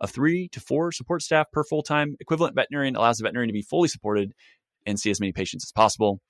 of 0.00 0.10
three 0.10 0.48
to 0.48 0.60
four 0.60 0.92
support 0.92 1.22
staff 1.22 1.50
per 1.52 1.64
full 1.64 1.82
time 1.82 2.16
equivalent 2.20 2.54
veterinarian 2.54 2.96
allows 2.96 3.18
the 3.18 3.24
veterinarian 3.24 3.48
to 3.48 3.52
be 3.52 3.62
fully 3.62 3.88
supported 3.88 4.32
and 4.86 4.98
see 4.98 5.10
as 5.10 5.20
many 5.20 5.32
patients 5.32 5.64
as 5.64 5.72
possible. 5.72 6.20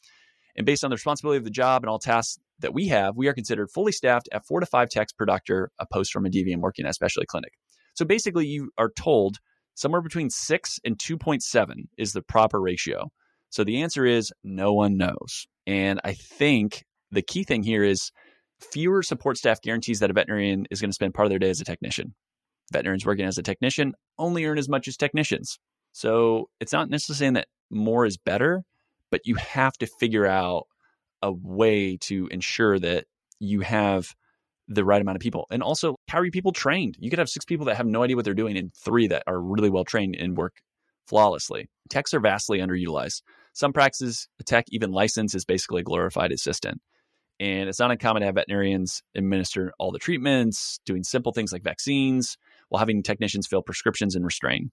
And 0.57 0.65
based 0.65 0.85
on 0.85 0.91
the 0.91 0.97
responsibility 0.97 1.39
of 1.39 1.45
the 1.45 1.51
job 1.51 1.83
and 1.83 1.91
all 1.91 1.99
tasks 1.99 2.39
that 2.61 2.73
we 2.73 2.89
have, 2.89 3.17
we 3.17 3.29
are 3.29 3.35
considered 3.35 3.71
fully 3.71 3.93
staffed 3.93 4.29
at 4.33 4.47
four 4.47 4.61
to 4.61 4.67
five 4.67 4.89
techs 4.89 5.13
per 5.13 5.27
doctor, 5.27 5.71
opposed 5.79 6.11
from 6.11 6.25
a 6.25 6.31
DVM 6.31 6.61
working 6.61 6.87
at 6.87 6.91
a 6.91 6.95
specialty 6.95 7.27
clinic. 7.27 7.53
So 7.95 8.05
basically, 8.05 8.47
you 8.47 8.71
are 8.79 8.91
told 8.91 9.37
somewhere 9.75 10.01
between 10.01 10.31
six 10.31 10.79
and 10.85 10.99
2.7 10.99 11.75
is 11.99 12.13
the 12.13 12.23
proper 12.23 12.61
ratio. 12.61 13.11
So 13.51 13.65
the 13.65 13.83
answer 13.83 14.05
is 14.05 14.33
no 14.43 14.73
one 14.73 14.97
knows. 14.97 15.47
And 15.67 16.01
I 16.05 16.15
think 16.15 16.85
the 17.11 17.23
key 17.23 17.45
thing 17.45 17.63
here 17.63 17.85
is 17.85 18.11
fewer 18.61 19.03
support 19.03 19.37
staff 19.37 19.61
guarantees 19.61 20.01
that 20.01 20.11
a 20.11 20.15
veterinarian 20.15 20.67
is 20.71 20.81
going 20.81 20.91
to 20.91 20.95
spend 20.95 21.15
part 21.15 21.27
of 21.27 21.31
their 21.31 21.39
day 21.39 21.51
as 21.51 21.61
a 21.61 21.65
technician. 21.65 22.15
Veterinarians 22.73 23.07
working 23.07 23.27
as 23.27 23.39
a 23.39 23.43
technician 23.43 23.93
only 24.19 24.45
earn 24.45 24.59
as 24.59 24.69
much 24.69 24.89
as 24.89 24.97
technicians. 24.97 25.59
So 25.93 26.49
it's 26.61 26.73
not 26.73 26.91
necessarily 26.91 27.19
saying 27.19 27.33
that 27.35 27.49
more 27.71 28.07
is 28.07 28.17
better, 28.17 28.63
but 29.11 29.23
you 29.25 29.35
have 29.37 29.75
to 29.75 29.87
figure 29.87 30.27
out 30.27 30.67
a 31.23 31.33
way 31.33 31.97
to 32.03 32.29
ensure 32.31 32.79
that 32.79 33.05
you 33.39 33.61
have 33.61 34.15
the 34.69 34.85
right 34.85 35.01
amount 35.01 35.17
of 35.17 35.21
people. 35.21 35.47
And 35.51 35.63
also, 35.63 35.97
how 36.09 36.19
are 36.19 36.25
you 36.25 36.31
people 36.31 36.53
trained? 36.53 36.97
You 36.99 37.11
could 37.11 37.19
have 37.19 37.29
six 37.29 37.45
people 37.45 37.67
that 37.67 37.77
have 37.77 37.87
no 37.87 38.03
idea 38.03 38.17
what 38.17 38.25
they're 38.25 38.35
doing 38.35 38.57
and 38.57 38.73
three 38.75 39.07
that 39.09 39.23
are 39.27 39.41
really 39.41 39.71
well 39.71 39.85
trained 39.85 40.17
and 40.17 40.37
work 40.37 40.55
flawlessly. 41.07 41.69
Techs 41.89 42.15
are 42.15 42.21
vastly 42.21 42.59
underutilized. 42.59 43.23
Some 43.53 43.73
practices, 43.73 44.29
a 44.41 44.45
tech 44.45 44.67
even 44.71 44.91
licensed 44.91 45.35
is 45.35 45.45
basically 45.45 45.81
a 45.81 45.85
glorified 45.85 46.33
assistant. 46.33 46.81
And 47.39 47.69
it's 47.69 47.79
not 47.79 47.91
uncommon 47.91 48.21
to 48.21 48.27
have 48.27 48.35
veterinarians 48.35 49.03
administer 49.15 49.73
all 49.79 49.93
the 49.93 49.99
treatments, 49.99 50.81
doing 50.87 51.05
simple 51.05 51.33
things 51.33 51.53
like 51.53 51.63
vaccines, 51.63 52.37
while 52.69 52.79
having 52.79 53.03
technicians 53.03 53.47
fill 53.47 53.63
prescriptions 53.63 54.15
and 54.15 54.25
restrain. 54.25 54.71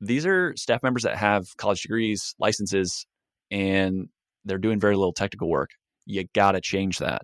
These 0.00 0.26
are 0.26 0.54
staff 0.56 0.82
members 0.82 1.04
that 1.04 1.16
have 1.16 1.46
college 1.56 1.82
degrees, 1.82 2.34
licenses, 2.38 3.06
and 3.50 4.08
they're 4.44 4.58
doing 4.58 4.80
very 4.80 4.96
little 4.96 5.12
technical 5.12 5.48
work. 5.48 5.70
You 6.06 6.24
got 6.34 6.52
to 6.52 6.60
change 6.60 6.98
that. 6.98 7.22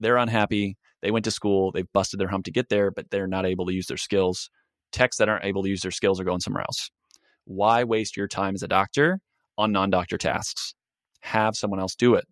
They're 0.00 0.16
unhappy 0.16 0.76
they 1.02 1.10
went 1.10 1.24
to 1.26 1.30
school, 1.30 1.70
they've 1.70 1.90
busted 1.92 2.18
their 2.18 2.28
hump 2.28 2.44
to 2.46 2.50
get 2.50 2.68
there, 2.68 2.90
but 2.90 3.10
they're 3.10 3.28
not 3.28 3.46
able 3.46 3.66
to 3.66 3.72
use 3.72 3.86
their 3.86 3.96
skills. 3.96 4.50
Techs 4.90 5.18
that 5.18 5.28
aren't 5.28 5.44
able 5.44 5.62
to 5.62 5.68
use 5.68 5.82
their 5.82 5.90
skills 5.90 6.18
are 6.18 6.24
going 6.24 6.40
somewhere 6.40 6.62
else. 6.62 6.90
Why 7.44 7.84
waste 7.84 8.16
your 8.16 8.28
time 8.28 8.54
as 8.54 8.62
a 8.62 8.68
doctor 8.68 9.20
on 9.56 9.72
non 9.72 9.90
doctor 9.90 10.18
tasks? 10.18 10.74
Have 11.20 11.56
someone 11.56 11.80
else 11.80 11.94
do 11.94 12.14
it. 12.14 12.24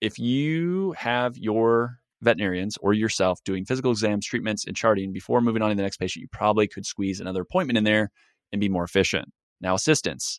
If 0.00 0.18
you 0.18 0.94
have 0.96 1.36
your 1.36 1.98
veterinarians 2.22 2.76
or 2.80 2.92
yourself 2.92 3.40
doing 3.44 3.64
physical 3.64 3.90
exams, 3.90 4.26
treatments, 4.26 4.64
and 4.66 4.76
charting 4.76 5.12
before 5.12 5.40
moving 5.40 5.62
on 5.62 5.70
to 5.70 5.74
the 5.74 5.82
next 5.82 5.98
patient, 5.98 6.22
you 6.22 6.28
probably 6.30 6.66
could 6.68 6.86
squeeze 6.86 7.20
another 7.20 7.42
appointment 7.42 7.76
in 7.76 7.84
there 7.84 8.10
and 8.54 8.60
be 8.60 8.68
more 8.68 8.84
efficient. 8.84 9.26
Now, 9.60 9.74
assistants, 9.74 10.38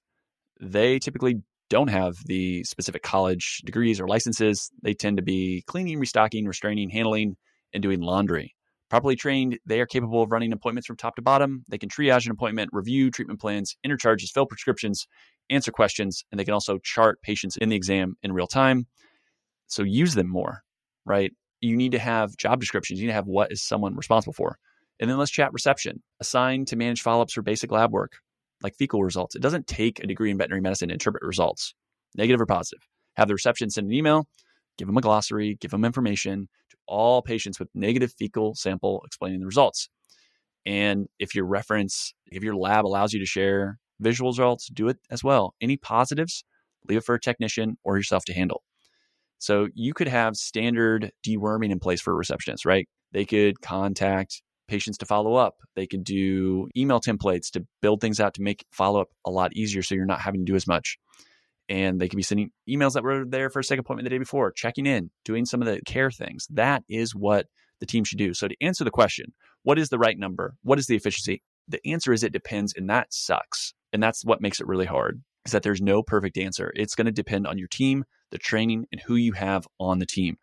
they 0.62 1.00
typically 1.00 1.42
don't 1.70 1.90
have 1.90 2.16
the 2.26 2.64
specific 2.64 3.04
college 3.04 3.62
degrees 3.66 4.00
or 4.00 4.08
licenses. 4.08 4.72
They 4.82 4.94
tend 4.94 5.18
to 5.18 5.24
be 5.24 5.64
cleaning, 5.68 6.00
restocking, 6.00 6.46
restraining, 6.46 6.90
handling, 6.90 7.36
and 7.74 7.84
doing 7.84 8.00
laundry. 8.00 8.56
Properly 8.90 9.18
trained, 9.18 9.60
they 9.66 9.82
are 9.82 9.86
capable 9.86 10.24
of 10.24 10.32
running 10.32 10.54
appointments 10.54 10.88
from 10.88 10.96
top 10.96 11.18
to 11.18 11.22
bottom. 11.22 11.66
They 11.68 11.78
can 11.78 11.90
triage 11.90 12.26
an 12.26 12.32
appointment, 12.32 12.70
review 12.72 13.12
treatment 13.12 13.42
plans, 13.42 13.76
intercharges, 13.84 14.32
fill 14.32 14.46
prescriptions, 14.46 15.08
answer 15.50 15.72
questions, 15.72 16.24
and 16.32 16.40
they 16.40 16.46
can 16.46 16.54
also 16.54 16.78
chart 16.78 17.22
patients 17.22 17.58
in 17.58 17.68
the 17.68 17.76
exam 17.76 18.16
in 18.24 18.32
real 18.32 18.48
time. 18.48 18.86
So 19.68 19.84
use 19.84 20.14
them 20.14 20.30
more, 20.30 20.62
right? 21.04 21.34
You 21.60 21.76
need 21.76 21.92
to 21.92 22.00
have 22.00 22.38
job 22.38 22.62
descriptions. 22.62 23.02
You 23.02 23.08
need 23.08 23.12
to 23.12 23.16
have 23.16 23.28
what 23.28 23.52
is 23.52 23.62
someone 23.62 23.96
responsible 23.96 24.34
for. 24.34 24.58
And 25.00 25.10
then 25.10 25.18
let's 25.18 25.32
chat 25.32 25.54
reception. 25.54 26.02
Assigned 26.20 26.68
to 26.70 26.76
manage 26.76 27.02
follow 27.02 27.22
ups 27.22 27.34
for 27.34 27.42
basic 27.42 27.72
lab 27.72 27.92
work, 27.92 28.14
like 28.62 28.76
fecal 28.76 29.04
results. 29.04 29.36
It 29.36 29.42
doesn't 29.42 29.68
take 29.68 30.00
a 30.00 30.08
degree 30.08 30.32
in 30.32 30.38
veterinary 30.38 30.62
medicine 30.62 30.90
to 30.90 30.94
interpret 30.94 31.24
results, 31.24 31.74
negative 32.16 32.42
or 32.42 32.46
positive. 32.46 32.88
Have 33.16 33.28
the 33.28 33.34
reception 33.34 33.70
send 33.70 33.88
an 33.88 33.94
email, 33.94 34.28
give 34.78 34.88
them 34.88 34.98
a 34.98 35.02
glossary, 35.02 35.58
give 35.60 35.72
them 35.72 35.86
information, 35.86 36.48
to 36.70 36.78
all 36.88 37.22
patients 37.22 37.60
with 37.60 37.70
negative 37.74 38.14
fecal 38.18 38.56
sample 38.56 39.02
explaining 39.06 39.40
the 39.40 39.46
results. 39.46 39.90
And 40.66 41.08
if 41.20 41.36
your 41.36 41.46
reference, 41.46 42.14
if 42.28 42.44
your 42.44 42.56
lab 42.56 42.86
allows 42.86 43.14
you 43.14 43.20
to 43.20 43.26
share 43.26 43.78
visual 44.00 44.32
results, 44.32 44.68
do 44.68 44.88
it 44.88 44.98
as 45.10 45.24
well. 45.24 45.54
Any 45.62 45.78
positives, 45.78 46.44
leave 46.88 47.00
it 47.00 47.04
for 47.06 47.16
a 47.16 47.20
technician 47.20 47.78
or 47.84 47.98
yourself 47.98 48.26
to 48.26 48.34
handle. 48.34 48.64
So 49.38 49.68
you 49.76 49.94
could 49.94 50.08
have 50.08 50.36
standard 50.36 51.12
deworming 51.26 51.72
in 51.72 51.80
place 51.80 52.02
for 52.02 52.14
a 52.14 52.16
receptionist, 52.16 52.66
right? 52.66 52.88
They 53.12 53.26
could 53.26 53.62
contact 53.62 54.42
patients 54.68 54.98
to 55.00 55.06
follow 55.06 55.36
up. 55.36 55.56
They 55.76 55.88
could 55.88 56.04
do 56.04 56.68
email 56.76 57.00
templates 57.00 57.52
to 57.52 57.66
build 57.82 58.02
things 58.02 58.20
out 58.20 58.34
to 58.36 58.42
make 58.42 58.66
follow 58.72 59.02
up 59.02 59.10
a 59.26 59.32
lot 59.32 59.54
easier 59.56 59.82
so 59.82 59.96
you're 59.96 60.06
not 60.06 60.22
having 60.22 60.46
to 60.46 60.52
do 60.52 60.56
as 60.56 60.68
much 60.68 60.98
and 61.70 62.00
they 62.00 62.08
could 62.08 62.18
be 62.18 62.24
sending 62.24 62.52
emails 62.70 62.94
that 62.94 63.04
were 63.04 63.26
there 63.26 63.50
for 63.50 63.60
a 63.60 63.64
second 63.64 63.82
appointment 63.82 64.06
the 64.06 64.10
day 64.10 64.18
before, 64.18 64.52
checking 64.52 64.86
in, 64.86 65.10
doing 65.24 65.46
some 65.46 65.62
of 65.62 65.68
the 65.68 65.82
care 65.86 66.12
things. 66.12 66.48
That 66.52 66.84
is 66.88 67.16
what 67.16 67.48
the 67.80 67.86
team 67.86 68.04
should 68.04 68.18
do. 68.18 68.34
So 68.34 68.48
to 68.48 68.56
answer 68.62 68.84
the 68.84 68.92
question, 68.92 69.34
what 69.64 69.80
is 69.80 69.90
the 69.90 69.98
right 69.98 70.18
number? 70.18 70.56
What 70.64 70.80
is 70.80 70.88
the 70.88 70.96
efficiency? 70.96 71.42
The 71.68 71.86
answer 71.88 72.14
is 72.14 72.24
it 72.24 72.34
depends, 72.34 72.74
and 72.76 72.90
that 72.90 73.14
sucks. 73.14 73.74
And 73.92 74.02
that's 74.02 74.24
what 74.24 74.42
makes 74.42 74.60
it 74.60 74.68
really 74.68 74.86
hard 74.86 75.22
is 75.46 75.52
that 75.52 75.64
there's 75.64 75.82
no 75.82 76.02
perfect 76.02 76.38
answer. 76.38 76.72
It's 76.76 76.96
going 76.96 77.06
to 77.06 77.12
depend 77.12 77.46
on 77.46 77.60
your 77.60 77.68
team, 77.68 78.04
the 78.32 78.40
training, 78.40 78.88
and 78.92 79.02
who 79.02 79.16
you 79.16 79.34
have 79.34 79.68
on 79.80 80.00
the 80.00 80.06
team. 80.06 80.38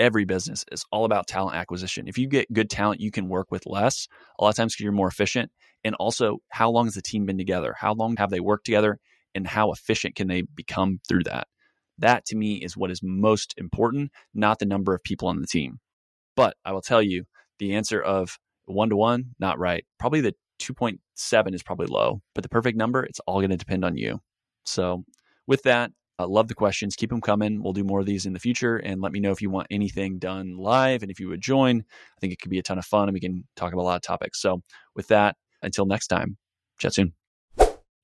Every 0.00 0.24
business 0.24 0.64
is 0.72 0.84
all 0.90 1.04
about 1.04 1.28
talent 1.28 1.56
acquisition. 1.56 2.08
If 2.08 2.18
you 2.18 2.26
get 2.26 2.52
good 2.52 2.68
talent, 2.68 3.00
you 3.00 3.12
can 3.12 3.28
work 3.28 3.52
with 3.52 3.66
less. 3.66 4.08
A 4.38 4.42
lot 4.42 4.50
of 4.50 4.56
times, 4.56 4.74
because 4.74 4.82
you're 4.82 4.92
more 4.92 5.08
efficient. 5.08 5.52
And 5.84 5.94
also, 5.94 6.38
how 6.48 6.70
long 6.70 6.86
has 6.86 6.94
the 6.94 7.02
team 7.02 7.24
been 7.24 7.38
together? 7.38 7.74
How 7.78 7.94
long 7.94 8.16
have 8.16 8.30
they 8.30 8.40
worked 8.40 8.66
together? 8.66 8.98
and 9.34 9.46
how 9.46 9.72
efficient 9.72 10.14
can 10.14 10.28
they 10.28 10.42
become 10.42 11.00
through 11.08 11.24
that. 11.24 11.48
That 11.98 12.24
to 12.26 12.36
me 12.36 12.54
is 12.54 12.76
what 12.76 12.90
is 12.90 13.02
most 13.02 13.54
important, 13.58 14.10
not 14.34 14.58
the 14.58 14.66
number 14.66 14.94
of 14.94 15.02
people 15.02 15.28
on 15.28 15.40
the 15.40 15.46
team. 15.46 15.78
But 16.36 16.56
I 16.64 16.72
will 16.72 16.82
tell 16.82 17.02
you 17.02 17.24
the 17.58 17.74
answer 17.74 18.00
of 18.00 18.38
one 18.64 18.88
to 18.90 18.96
one, 18.96 19.34
not 19.38 19.58
right. 19.58 19.84
Probably 19.98 20.20
the 20.20 20.34
2.7 20.60 21.54
is 21.54 21.62
probably 21.62 21.86
low, 21.86 22.22
but 22.34 22.42
the 22.42 22.48
perfect 22.48 22.76
number, 22.76 23.02
it's 23.02 23.20
all 23.26 23.40
going 23.40 23.50
to 23.50 23.56
depend 23.56 23.84
on 23.84 23.96
you. 23.96 24.20
So, 24.64 25.04
with 25.46 25.62
that, 25.64 25.90
I 26.20 26.24
love 26.24 26.48
the 26.48 26.54
questions. 26.54 26.96
Keep 26.96 27.10
them 27.10 27.20
coming. 27.20 27.62
We'll 27.62 27.72
do 27.72 27.84
more 27.84 28.00
of 28.00 28.06
these 28.06 28.26
in 28.26 28.32
the 28.32 28.38
future. 28.38 28.76
And 28.76 29.00
let 29.00 29.12
me 29.12 29.20
know 29.20 29.32
if 29.32 29.40
you 29.40 29.50
want 29.50 29.66
anything 29.70 30.18
done 30.18 30.56
live 30.56 31.02
and 31.02 31.10
if 31.10 31.18
you 31.18 31.28
would 31.28 31.40
join. 31.40 31.78
I 31.80 32.20
think 32.20 32.32
it 32.32 32.40
could 32.40 32.50
be 32.50 32.58
a 32.58 32.62
ton 32.62 32.78
of 32.78 32.84
fun 32.84 33.08
and 33.08 33.14
we 33.14 33.20
can 33.20 33.44
talk 33.56 33.72
about 33.72 33.82
a 33.82 33.84
lot 33.84 33.96
of 33.96 34.02
topics. 34.02 34.40
So, 34.40 34.62
with 34.94 35.08
that, 35.08 35.36
until 35.62 35.86
next 35.86 36.08
time, 36.08 36.36
chat 36.78 36.94
soon. 36.94 37.14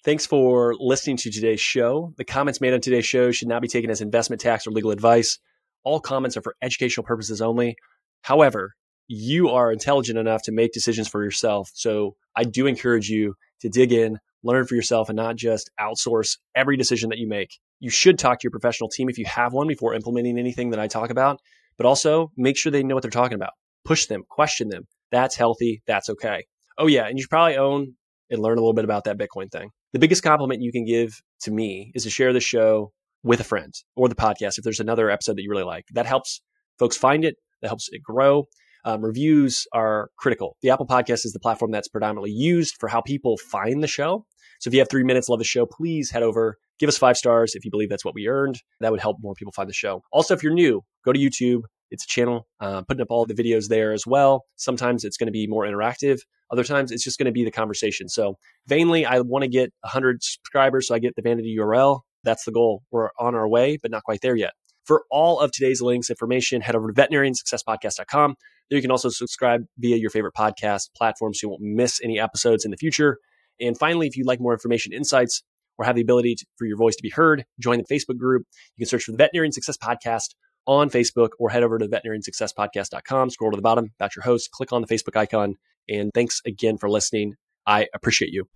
Thanks 0.04 0.24
for 0.24 0.74
listening 0.78 1.16
to 1.18 1.30
today's 1.30 1.60
show. 1.60 2.12
The 2.16 2.24
comments 2.24 2.60
made 2.60 2.72
on 2.72 2.80
today's 2.80 3.06
show 3.06 3.32
should 3.32 3.48
not 3.48 3.60
be 3.60 3.68
taken 3.68 3.90
as 3.90 4.00
investment 4.00 4.40
tax 4.40 4.66
or 4.66 4.70
legal 4.70 4.92
advice. 4.92 5.38
All 5.82 6.00
comments 6.00 6.36
are 6.36 6.42
for 6.42 6.54
educational 6.62 7.04
purposes 7.04 7.42
only. 7.42 7.76
However, 8.22 8.74
you 9.08 9.48
are 9.50 9.72
intelligent 9.72 10.18
enough 10.18 10.42
to 10.42 10.52
make 10.52 10.72
decisions 10.72 11.08
for 11.08 11.22
yourself. 11.22 11.70
So 11.74 12.16
I 12.36 12.44
do 12.44 12.66
encourage 12.66 13.08
you 13.08 13.34
to 13.60 13.68
dig 13.68 13.92
in, 13.92 14.18
learn 14.46 14.66
for 14.66 14.74
yourself, 14.74 15.08
and 15.08 15.16
not 15.16 15.36
just 15.36 15.70
outsource 15.80 16.38
every 16.54 16.76
decision 16.76 17.10
that 17.10 17.18
you 17.18 17.28
make. 17.28 17.58
You 17.80 17.90
should 17.90 18.18
talk 18.18 18.40
to 18.40 18.44
your 18.44 18.50
professional 18.50 18.88
team 18.88 19.08
if 19.08 19.18
you 19.18 19.26
have 19.26 19.52
one 19.52 19.66
before 19.66 19.94
implementing 19.94 20.38
anything 20.38 20.70
that 20.70 20.80
I 20.80 20.86
talk 20.86 21.10
about, 21.10 21.40
but 21.76 21.86
also 21.86 22.32
make 22.36 22.56
sure 22.56 22.72
they 22.72 22.82
know 22.82 22.94
what 22.94 23.02
they're 23.02 23.10
talking 23.10 23.34
about. 23.34 23.52
Push 23.84 24.06
them, 24.06 24.22
question 24.28 24.68
them. 24.68 24.86
That's 25.12 25.36
healthy. 25.36 25.82
That's 25.86 26.08
okay. 26.10 26.46
Oh, 26.78 26.86
yeah. 26.86 27.06
And 27.06 27.18
you 27.18 27.22
should 27.22 27.30
probably 27.30 27.56
own 27.56 27.94
and 28.30 28.40
learn 28.40 28.58
a 28.58 28.60
little 28.60 28.74
bit 28.74 28.84
about 28.84 29.04
that 29.04 29.18
Bitcoin 29.18 29.50
thing. 29.50 29.70
The 29.92 29.98
biggest 29.98 30.22
compliment 30.22 30.62
you 30.62 30.72
can 30.72 30.84
give 30.84 31.20
to 31.42 31.50
me 31.50 31.92
is 31.94 32.02
to 32.04 32.10
share 32.10 32.32
the 32.32 32.40
show 32.40 32.92
with 33.22 33.40
a 33.40 33.44
friend 33.44 33.72
or 33.94 34.08
the 34.08 34.14
podcast 34.14 34.58
if 34.58 34.64
there's 34.64 34.80
another 34.80 35.10
episode 35.10 35.36
that 35.36 35.42
you 35.42 35.50
really 35.50 35.64
like. 35.64 35.84
That 35.92 36.06
helps 36.06 36.42
folks 36.78 36.96
find 36.96 37.24
it, 37.24 37.36
that 37.62 37.68
helps 37.68 37.88
it 37.90 38.02
grow. 38.02 38.46
Um, 38.84 39.02
reviews 39.02 39.66
are 39.72 40.10
critical. 40.16 40.56
The 40.62 40.70
Apple 40.70 40.86
Podcast 40.86 41.24
is 41.24 41.32
the 41.32 41.40
platform 41.40 41.72
that's 41.72 41.88
predominantly 41.88 42.30
used 42.30 42.76
for 42.78 42.88
how 42.88 43.00
people 43.00 43.36
find 43.50 43.82
the 43.82 43.88
show. 43.88 44.24
So 44.60 44.68
if 44.68 44.74
you 44.74 44.80
have 44.80 44.88
three 44.90 45.04
minutes, 45.04 45.28
love 45.28 45.38
the 45.38 45.44
show, 45.44 45.66
please 45.66 46.10
head 46.10 46.22
over, 46.22 46.58
give 46.78 46.88
us 46.88 46.98
five 46.98 47.16
stars 47.16 47.54
if 47.54 47.64
you 47.64 47.70
believe 47.70 47.88
that's 47.88 48.04
what 48.04 48.14
we 48.14 48.28
earned. 48.28 48.60
That 48.80 48.90
would 48.92 49.00
help 49.00 49.18
more 49.20 49.34
people 49.34 49.52
find 49.52 49.68
the 49.68 49.74
show. 49.74 50.02
Also, 50.12 50.34
if 50.34 50.42
you're 50.42 50.54
new, 50.54 50.82
go 51.04 51.12
to 51.12 51.18
YouTube, 51.18 51.62
it's 51.90 52.04
a 52.04 52.08
channel, 52.08 52.46
uh, 52.60 52.82
putting 52.82 53.02
up 53.02 53.10
all 53.10 53.26
the 53.26 53.34
videos 53.34 53.68
there 53.68 53.92
as 53.92 54.06
well. 54.06 54.44
Sometimes 54.56 55.04
it's 55.04 55.16
going 55.16 55.28
to 55.28 55.32
be 55.32 55.46
more 55.46 55.64
interactive. 55.64 56.18
Other 56.50 56.64
times 56.64 56.90
it's 56.92 57.04
just 57.04 57.18
going 57.18 57.26
to 57.26 57.32
be 57.32 57.44
the 57.44 57.50
conversation. 57.50 58.08
So 58.08 58.38
vainly, 58.66 59.04
I 59.04 59.20
want 59.20 59.42
to 59.42 59.48
get 59.48 59.72
100 59.80 60.22
subscribers 60.22 60.88
so 60.88 60.94
I 60.94 60.98
get 60.98 61.16
the 61.16 61.22
vanity 61.22 61.56
URL. 61.58 62.00
that's 62.24 62.44
the 62.44 62.52
goal. 62.52 62.82
We're 62.90 63.10
on 63.18 63.34
our 63.34 63.48
way, 63.48 63.78
but 63.80 63.90
not 63.90 64.02
quite 64.02 64.20
there 64.20 64.36
yet. 64.36 64.52
For 64.84 65.04
all 65.10 65.40
of 65.40 65.50
today's 65.50 65.82
links, 65.82 66.10
information, 66.10 66.60
head 66.60 66.76
over 66.76 66.92
to 66.92 66.94
veterinariansuccesspodcast.com. 66.94 68.36
There 68.68 68.76
you 68.76 68.82
can 68.82 68.90
also 68.90 69.08
subscribe 69.08 69.64
via 69.78 69.96
your 69.96 70.10
favorite 70.10 70.34
podcast 70.34 70.90
platform 70.96 71.34
so 71.34 71.46
you 71.46 71.50
won't 71.50 71.62
miss 71.62 72.00
any 72.02 72.18
episodes 72.18 72.64
in 72.64 72.70
the 72.70 72.76
future. 72.76 73.18
And 73.60 73.78
finally, 73.78 74.06
if 74.06 74.16
you'd 74.16 74.26
like 74.26 74.40
more 74.40 74.52
information, 74.52 74.92
insights, 74.92 75.42
or 75.78 75.84
have 75.84 75.96
the 75.96 76.02
ability 76.02 76.34
to, 76.36 76.46
for 76.56 76.66
your 76.66 76.76
voice 76.76 76.96
to 76.96 77.02
be 77.02 77.10
heard, 77.10 77.44
join 77.60 77.78
the 77.78 77.94
Facebook 77.94 78.18
group. 78.18 78.46
You 78.76 78.84
can 78.84 78.88
search 78.88 79.04
for 79.04 79.12
the 79.12 79.18
Veterinarian 79.18 79.52
Success 79.52 79.76
Podcast 79.76 80.34
on 80.66 80.90
Facebook 80.90 81.30
or 81.38 81.50
head 81.50 81.62
over 81.62 81.78
to 81.78 81.86
veterinariansuccesspodcast.com, 81.86 83.30
scroll 83.30 83.50
to 83.50 83.56
the 83.56 83.62
bottom 83.62 83.90
about 83.98 84.16
your 84.16 84.24
host, 84.24 84.50
click 84.50 84.72
on 84.72 84.82
the 84.82 84.88
Facebook 84.88 85.16
icon. 85.16 85.54
And 85.88 86.10
thanks 86.14 86.40
again 86.44 86.78
for 86.78 86.90
listening. 86.90 87.34
I 87.66 87.86
appreciate 87.94 88.32
you. 88.32 88.48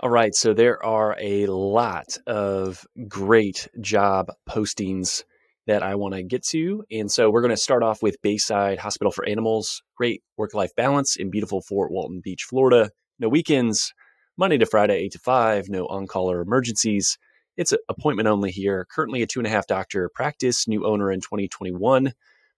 All 0.00 0.10
right. 0.10 0.34
So 0.34 0.52
there 0.52 0.84
are 0.84 1.16
a 1.18 1.46
lot 1.46 2.18
of 2.26 2.86
great 3.08 3.68
job 3.80 4.30
postings 4.48 5.24
that 5.66 5.82
I 5.82 5.94
want 5.96 6.14
to 6.14 6.22
get 6.22 6.44
to. 6.48 6.84
And 6.90 7.10
so 7.10 7.30
we're 7.30 7.40
going 7.40 7.50
to 7.50 7.56
start 7.56 7.82
off 7.82 8.02
with 8.02 8.20
Bayside 8.22 8.78
Hospital 8.78 9.10
for 9.10 9.26
Animals. 9.26 9.82
Great 9.96 10.22
work 10.36 10.54
life 10.54 10.70
balance 10.76 11.16
in 11.16 11.30
beautiful 11.30 11.62
Fort 11.62 11.90
Walton 11.90 12.20
Beach, 12.22 12.44
Florida. 12.48 12.90
No 13.18 13.28
weekends, 13.28 13.92
Monday 14.38 14.58
to 14.58 14.66
Friday, 14.66 14.96
8 14.96 15.12
to 15.12 15.18
5, 15.18 15.68
no 15.70 15.86
on 15.86 16.06
call 16.06 16.30
or 16.30 16.42
emergencies. 16.42 17.16
It's 17.56 17.72
appointment 17.88 18.28
only 18.28 18.50
here. 18.50 18.86
Currently 18.90 19.22
a 19.22 19.26
two 19.26 19.40
and 19.40 19.46
a 19.46 19.50
half 19.50 19.66
doctor 19.66 20.10
practice, 20.14 20.68
new 20.68 20.86
owner 20.86 21.10
in 21.10 21.20
2021, 21.22 22.12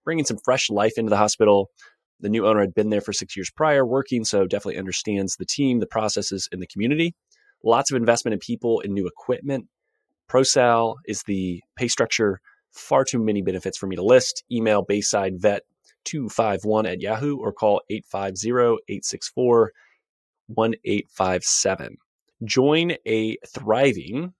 bringing 0.04 0.24
some 0.24 0.38
fresh 0.38 0.70
life 0.70 0.94
into 0.96 1.10
the 1.10 1.16
hospital. 1.16 1.70
The 2.18 2.30
new 2.30 2.48
owner 2.48 2.62
had 2.62 2.74
been 2.74 2.90
there 2.90 3.00
for 3.00 3.12
six 3.12 3.36
years 3.36 3.52
prior, 3.52 3.86
working, 3.86 4.24
so 4.24 4.44
definitely 4.44 4.78
understands 4.78 5.36
the 5.36 5.44
team, 5.44 5.78
the 5.78 5.86
processes, 5.86 6.48
and 6.50 6.60
the 6.60 6.66
community. 6.66 7.14
Lots 7.62 7.92
of 7.92 7.96
investment 7.96 8.32
in 8.32 8.40
people 8.40 8.80
and 8.84 8.92
new 8.92 9.06
equipment. 9.06 9.68
ProSal 10.28 10.96
is 11.06 11.22
the 11.28 11.62
pay 11.76 11.86
structure. 11.86 12.40
Far 12.72 13.04
too 13.04 13.20
many 13.20 13.40
benefits 13.40 13.78
for 13.78 13.86
me 13.86 13.94
to 13.94 14.02
list. 14.02 14.42
Email 14.50 14.82
Bayside 14.82 15.40
Vet 15.40 15.62
251 16.06 16.86
at 16.86 17.00
Yahoo 17.00 17.36
or 17.36 17.52
call 17.52 17.82
850 17.88 18.48
864 18.88 19.72
1857. 20.48 21.96
Join 22.44 22.92
a 23.06 23.36
thriving, 23.46 24.34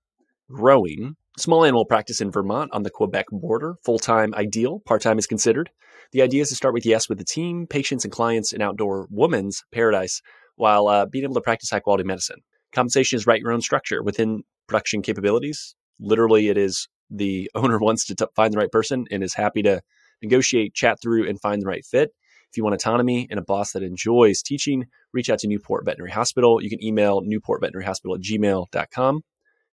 growing 0.51 1.17
small 1.39 1.65
animal 1.65 1.85
practice 1.85 2.21
in 2.21 2.31
Vermont 2.31 2.71
on 2.73 2.83
the 2.83 2.91
Quebec 2.91 3.27
border. 3.31 3.77
Full 3.85 3.99
time 3.99 4.35
ideal, 4.35 4.81
part 4.81 5.03
time 5.03 5.19
is 5.19 5.27
considered. 5.27 5.71
The 6.13 6.23
idea 6.23 6.43
is 6.43 6.49
to 6.49 6.57
start 6.57 6.75
with 6.75 6.87
yes 6.87 7.09
with 7.09 7.19
the 7.19 7.25
team, 7.25 7.67
patients, 7.67 8.05
and 8.05 8.13
clients 8.13 8.53
in 8.53 8.63
outdoor 8.63 9.07
woman's 9.11 9.63
paradise 9.73 10.21
while 10.57 10.89
uh, 10.89 11.07
being 11.07 11.25
able 11.25 11.35
to 11.35 11.41
practice 11.41 11.71
high 11.71 11.81
quality 11.81 12.05
medicine. 12.05 12.39
Compensation 12.73 13.17
is 13.17 13.27
write 13.27 13.41
your 13.41 13.53
own 13.53 13.61
structure 13.61 14.03
within 14.03 14.43
production 14.67 15.03
capabilities. 15.03 15.75
Literally, 16.01 16.49
it 16.49 16.57
is 16.57 16.89
the 17.11 17.51
owner 17.55 17.79
wants 17.79 18.05
to 18.07 18.15
t- 18.15 18.25
find 18.35 18.53
the 18.53 18.59
right 18.59 18.71
person 18.71 19.07
and 19.11 19.23
is 19.23 19.35
happy 19.35 19.63
to 19.63 19.81
negotiate, 20.23 20.75
chat 20.75 20.99
through, 21.01 21.29
and 21.29 21.41
find 21.41 21.63
the 21.63 21.67
right 21.67 21.85
fit. 21.85 22.11
If 22.51 22.57
you 22.57 22.65
want 22.65 22.75
autonomy 22.75 23.27
and 23.31 23.39
a 23.39 23.43
boss 23.43 23.73
that 23.73 23.83
enjoys 23.83 24.43
teaching, 24.43 24.87
reach 25.13 25.29
out 25.29 25.39
to 25.41 25.49
Newport 25.49 25.85
Veterinary 25.85 26.13
Hospital. 26.13 26.63
You 26.63 26.71
can 26.71 26.83
email 26.83 27.23
newportveterinaryhospital 27.23 28.15
at 28.15 28.23
gmail.com. 28.23 29.23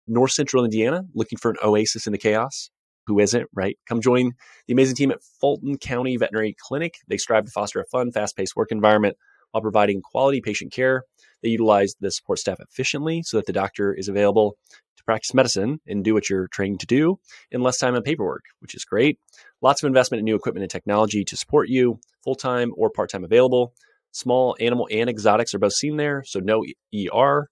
North 0.09 0.33
Central 0.33 0.65
Indiana, 0.65 1.05
looking 1.15 1.39
for 1.39 1.51
an 1.51 1.59
oasis 1.63 2.07
in 2.07 2.13
the 2.13 2.19
chaos. 2.19 2.71
Who 3.07 3.19
isn't, 3.19 3.49
right? 3.53 3.77
Come 3.89 4.01
join 4.01 4.33
the 4.67 4.73
amazing 4.73 4.97
team 4.97 5.11
at 5.11 5.23
Fulton 5.41 5.77
County 5.77 6.17
Veterinary 6.17 6.55
Clinic. 6.59 6.95
They 7.09 7.17
strive 7.17 7.45
to 7.45 7.51
foster 7.51 7.81
a 7.81 7.85
fun, 7.87 8.13
fast 8.13 8.37
paced 8.37 8.57
work 8.57 8.71
environment 8.71 9.17
while 9.53 9.63
providing 9.63 10.03
quality 10.03 10.41
patient 10.41 10.73
care. 10.73 11.05
They 11.43 11.51
utilize 11.51 11.95
the 12.01 12.11
support 12.11 12.39
staff 12.39 12.59
efficiently 12.61 13.23
so 13.23 13.37
that 13.37 13.47
the 13.47 13.53
doctor 13.53 13.95
is 13.95 14.09
available 14.09 14.57
to 14.97 15.05
practice 15.05 15.35
medicine 15.35 15.81
and 15.87 16.05
do 16.05 16.15
what 16.15 16.29
you're 16.29 16.49
trained 16.49 16.81
to 16.81 16.87
do 16.87 17.19
in 17.51 17.63
less 17.63 17.79
time 17.79 17.95
and 17.95 18.05
paperwork, 18.05 18.45
which 18.61 18.75
is 18.75 18.85
great. 18.85 19.19
Lots 19.61 19.83
of 19.83 19.87
investment 19.87 20.21
in 20.21 20.25
new 20.25 20.37
equipment 20.37 20.63
and 20.63 20.71
technology 20.71 21.25
to 21.25 21.37
support 21.37 21.69
you, 21.69 21.99
full 22.23 22.35
time 22.35 22.73
or 22.77 22.91
part 22.91 23.11
time 23.11 23.25
available. 23.25 23.75
Small 24.13 24.57
animal 24.61 24.89
and 24.91 25.09
exotics 25.09 25.55
are 25.55 25.59
both 25.59 25.73
seen 25.73 25.97
there, 25.97 26.23
so 26.27 26.39
no 26.39 26.65
ER, 26.95 27.49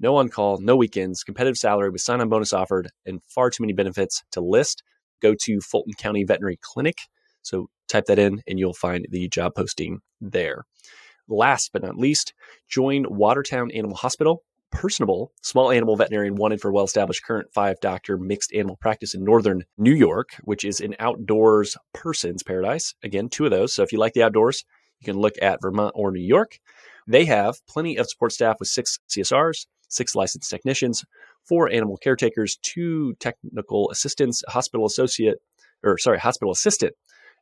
no 0.00 0.16
on 0.16 0.28
call, 0.28 0.58
no 0.60 0.76
weekends, 0.76 1.22
competitive 1.22 1.56
salary 1.56 1.90
with 1.90 2.00
sign 2.00 2.20
on 2.20 2.28
bonus 2.28 2.52
offered, 2.52 2.90
and 3.06 3.22
far 3.24 3.50
too 3.50 3.62
many 3.62 3.72
benefits 3.72 4.22
to 4.32 4.40
list. 4.40 4.82
Go 5.20 5.34
to 5.44 5.60
Fulton 5.60 5.94
County 5.94 6.24
Veterinary 6.24 6.58
Clinic. 6.60 6.96
So 7.42 7.68
type 7.88 8.06
that 8.06 8.18
in 8.18 8.42
and 8.46 8.58
you'll 8.58 8.72
find 8.72 9.06
the 9.10 9.28
job 9.28 9.54
posting 9.54 10.00
there. 10.20 10.64
Last 11.28 11.70
but 11.72 11.82
not 11.82 11.96
least, 11.96 12.34
join 12.68 13.04
Watertown 13.08 13.70
Animal 13.70 13.96
Hospital 13.96 14.42
personable 14.72 15.32
small 15.42 15.70
animal 15.70 15.96
veterinarian 15.96 16.34
wanted 16.34 16.60
for 16.60 16.72
well 16.72 16.84
established 16.84 17.24
current 17.24 17.52
five 17.52 17.78
doctor 17.80 18.18
mixed 18.18 18.52
animal 18.52 18.76
practice 18.76 19.14
in 19.14 19.22
northern 19.22 19.64
New 19.78 19.92
York, 19.92 20.30
which 20.42 20.64
is 20.64 20.80
an 20.80 20.96
outdoors 20.98 21.76
person's 21.92 22.42
paradise. 22.42 22.94
Again, 23.04 23.28
two 23.28 23.44
of 23.44 23.50
those. 23.50 23.72
So 23.72 23.82
if 23.82 23.92
you 23.92 23.98
like 23.98 24.14
the 24.14 24.22
outdoors, 24.24 24.64
you 24.98 25.04
can 25.04 25.20
look 25.20 25.34
at 25.40 25.60
Vermont 25.60 25.92
or 25.94 26.10
New 26.10 26.24
York. 26.24 26.58
They 27.06 27.26
have 27.26 27.64
plenty 27.68 27.96
of 27.96 28.08
support 28.08 28.32
staff 28.32 28.56
with 28.58 28.68
six 28.68 28.98
CSRs, 29.08 29.66
six 29.88 30.14
licensed 30.14 30.50
technicians, 30.50 31.04
four 31.46 31.70
animal 31.70 31.98
caretakers, 31.98 32.56
two 32.62 33.14
technical 33.20 33.90
assistants, 33.90 34.42
a 34.48 34.52
hospital 34.52 34.86
associate, 34.86 35.38
or 35.84 35.98
sorry, 35.98 36.18
hospital 36.18 36.52
assistant, 36.52 36.94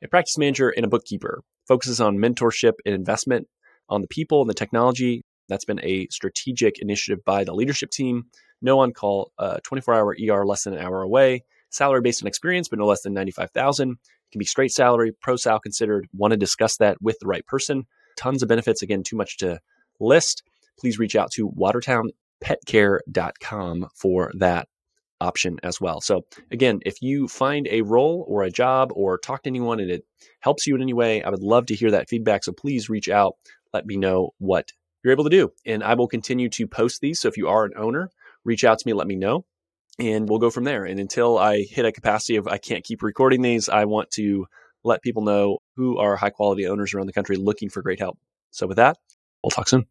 a 0.02 0.08
practice 0.08 0.36
manager, 0.36 0.70
and 0.70 0.84
a 0.84 0.88
bookkeeper. 0.88 1.42
Focuses 1.68 2.00
on 2.00 2.18
mentorship 2.18 2.72
and 2.84 2.94
investment 2.94 3.46
on 3.90 4.00
the 4.00 4.08
people 4.08 4.40
and 4.40 4.48
the 4.48 4.54
technology 4.54 5.22
that's 5.50 5.66
been 5.66 5.80
a 5.82 6.06
strategic 6.10 6.78
initiative 6.78 7.22
by 7.24 7.42
the 7.44 7.52
leadership 7.52 7.90
team. 7.90 8.24
No 8.62 8.80
on 8.80 8.92
call, 8.92 9.32
uh, 9.38 9.58
24 9.64 9.94
hour 9.94 10.16
ER 10.30 10.46
less 10.46 10.64
than 10.64 10.74
an 10.74 10.80
hour 10.80 11.02
away. 11.02 11.44
Salary 11.70 12.00
based 12.00 12.22
on 12.22 12.28
experience, 12.28 12.68
but 12.68 12.78
no 12.78 12.86
less 12.86 13.02
than 13.02 13.12
95,000. 13.12 13.96
Can 14.32 14.38
be 14.38 14.44
straight 14.44 14.70
salary, 14.70 15.10
pro 15.20 15.34
sal 15.36 15.60
considered. 15.60 16.06
Want 16.16 16.30
to 16.30 16.36
discuss 16.36 16.76
that 16.78 17.02
with 17.02 17.18
the 17.20 17.26
right 17.26 17.44
person. 17.46 17.84
Tons 18.16 18.42
of 18.42 18.48
benefits. 18.48 18.82
Again, 18.82 19.02
too 19.02 19.16
much 19.16 19.38
to 19.38 19.58
list. 19.98 20.44
Please 20.78 20.98
reach 20.98 21.16
out 21.16 21.30
to 21.32 21.50
watertownpetcare.com 21.50 23.88
for 23.94 24.30
that 24.38 24.68
option 25.20 25.58
as 25.62 25.80
well. 25.80 26.00
So, 26.00 26.22
again, 26.50 26.80
if 26.86 27.02
you 27.02 27.28
find 27.28 27.68
a 27.70 27.82
role 27.82 28.24
or 28.28 28.42
a 28.42 28.50
job 28.50 28.90
or 28.94 29.18
talk 29.18 29.42
to 29.42 29.50
anyone 29.50 29.80
and 29.80 29.90
it 29.90 30.04
helps 30.40 30.66
you 30.66 30.74
in 30.74 30.82
any 30.82 30.94
way, 30.94 31.22
I 31.22 31.30
would 31.30 31.42
love 31.42 31.66
to 31.66 31.74
hear 31.74 31.90
that 31.90 32.08
feedback. 32.08 32.44
So, 32.44 32.52
please 32.52 32.88
reach 32.88 33.08
out. 33.08 33.34
Let 33.72 33.86
me 33.86 33.96
know 33.96 34.30
what 34.38 34.70
you're 35.02 35.12
able 35.12 35.24
to 35.24 35.30
do. 35.30 35.52
And 35.64 35.82
I 35.82 35.94
will 35.94 36.08
continue 36.08 36.48
to 36.50 36.66
post 36.66 37.00
these. 37.00 37.20
So 37.20 37.28
if 37.28 37.36
you 37.36 37.48
are 37.48 37.64
an 37.64 37.72
owner, 37.76 38.10
reach 38.44 38.64
out 38.64 38.78
to 38.78 38.86
me, 38.86 38.92
let 38.92 39.06
me 39.06 39.16
know, 39.16 39.44
and 39.98 40.28
we'll 40.28 40.38
go 40.38 40.50
from 40.50 40.64
there. 40.64 40.84
And 40.84 40.98
until 41.00 41.38
I 41.38 41.62
hit 41.62 41.84
a 41.84 41.92
capacity 41.92 42.36
of 42.36 42.46
I 42.46 42.58
can't 42.58 42.84
keep 42.84 43.02
recording 43.02 43.42
these, 43.42 43.68
I 43.68 43.84
want 43.84 44.10
to 44.12 44.46
let 44.82 45.02
people 45.02 45.22
know 45.22 45.58
who 45.76 45.98
are 45.98 46.16
high 46.16 46.30
quality 46.30 46.66
owners 46.66 46.94
around 46.94 47.06
the 47.06 47.12
country 47.12 47.36
looking 47.36 47.68
for 47.68 47.82
great 47.82 48.00
help. 48.00 48.18
So 48.50 48.66
with 48.66 48.78
that, 48.78 48.96
we'll 49.42 49.50
talk 49.50 49.68
soon. 49.68 49.86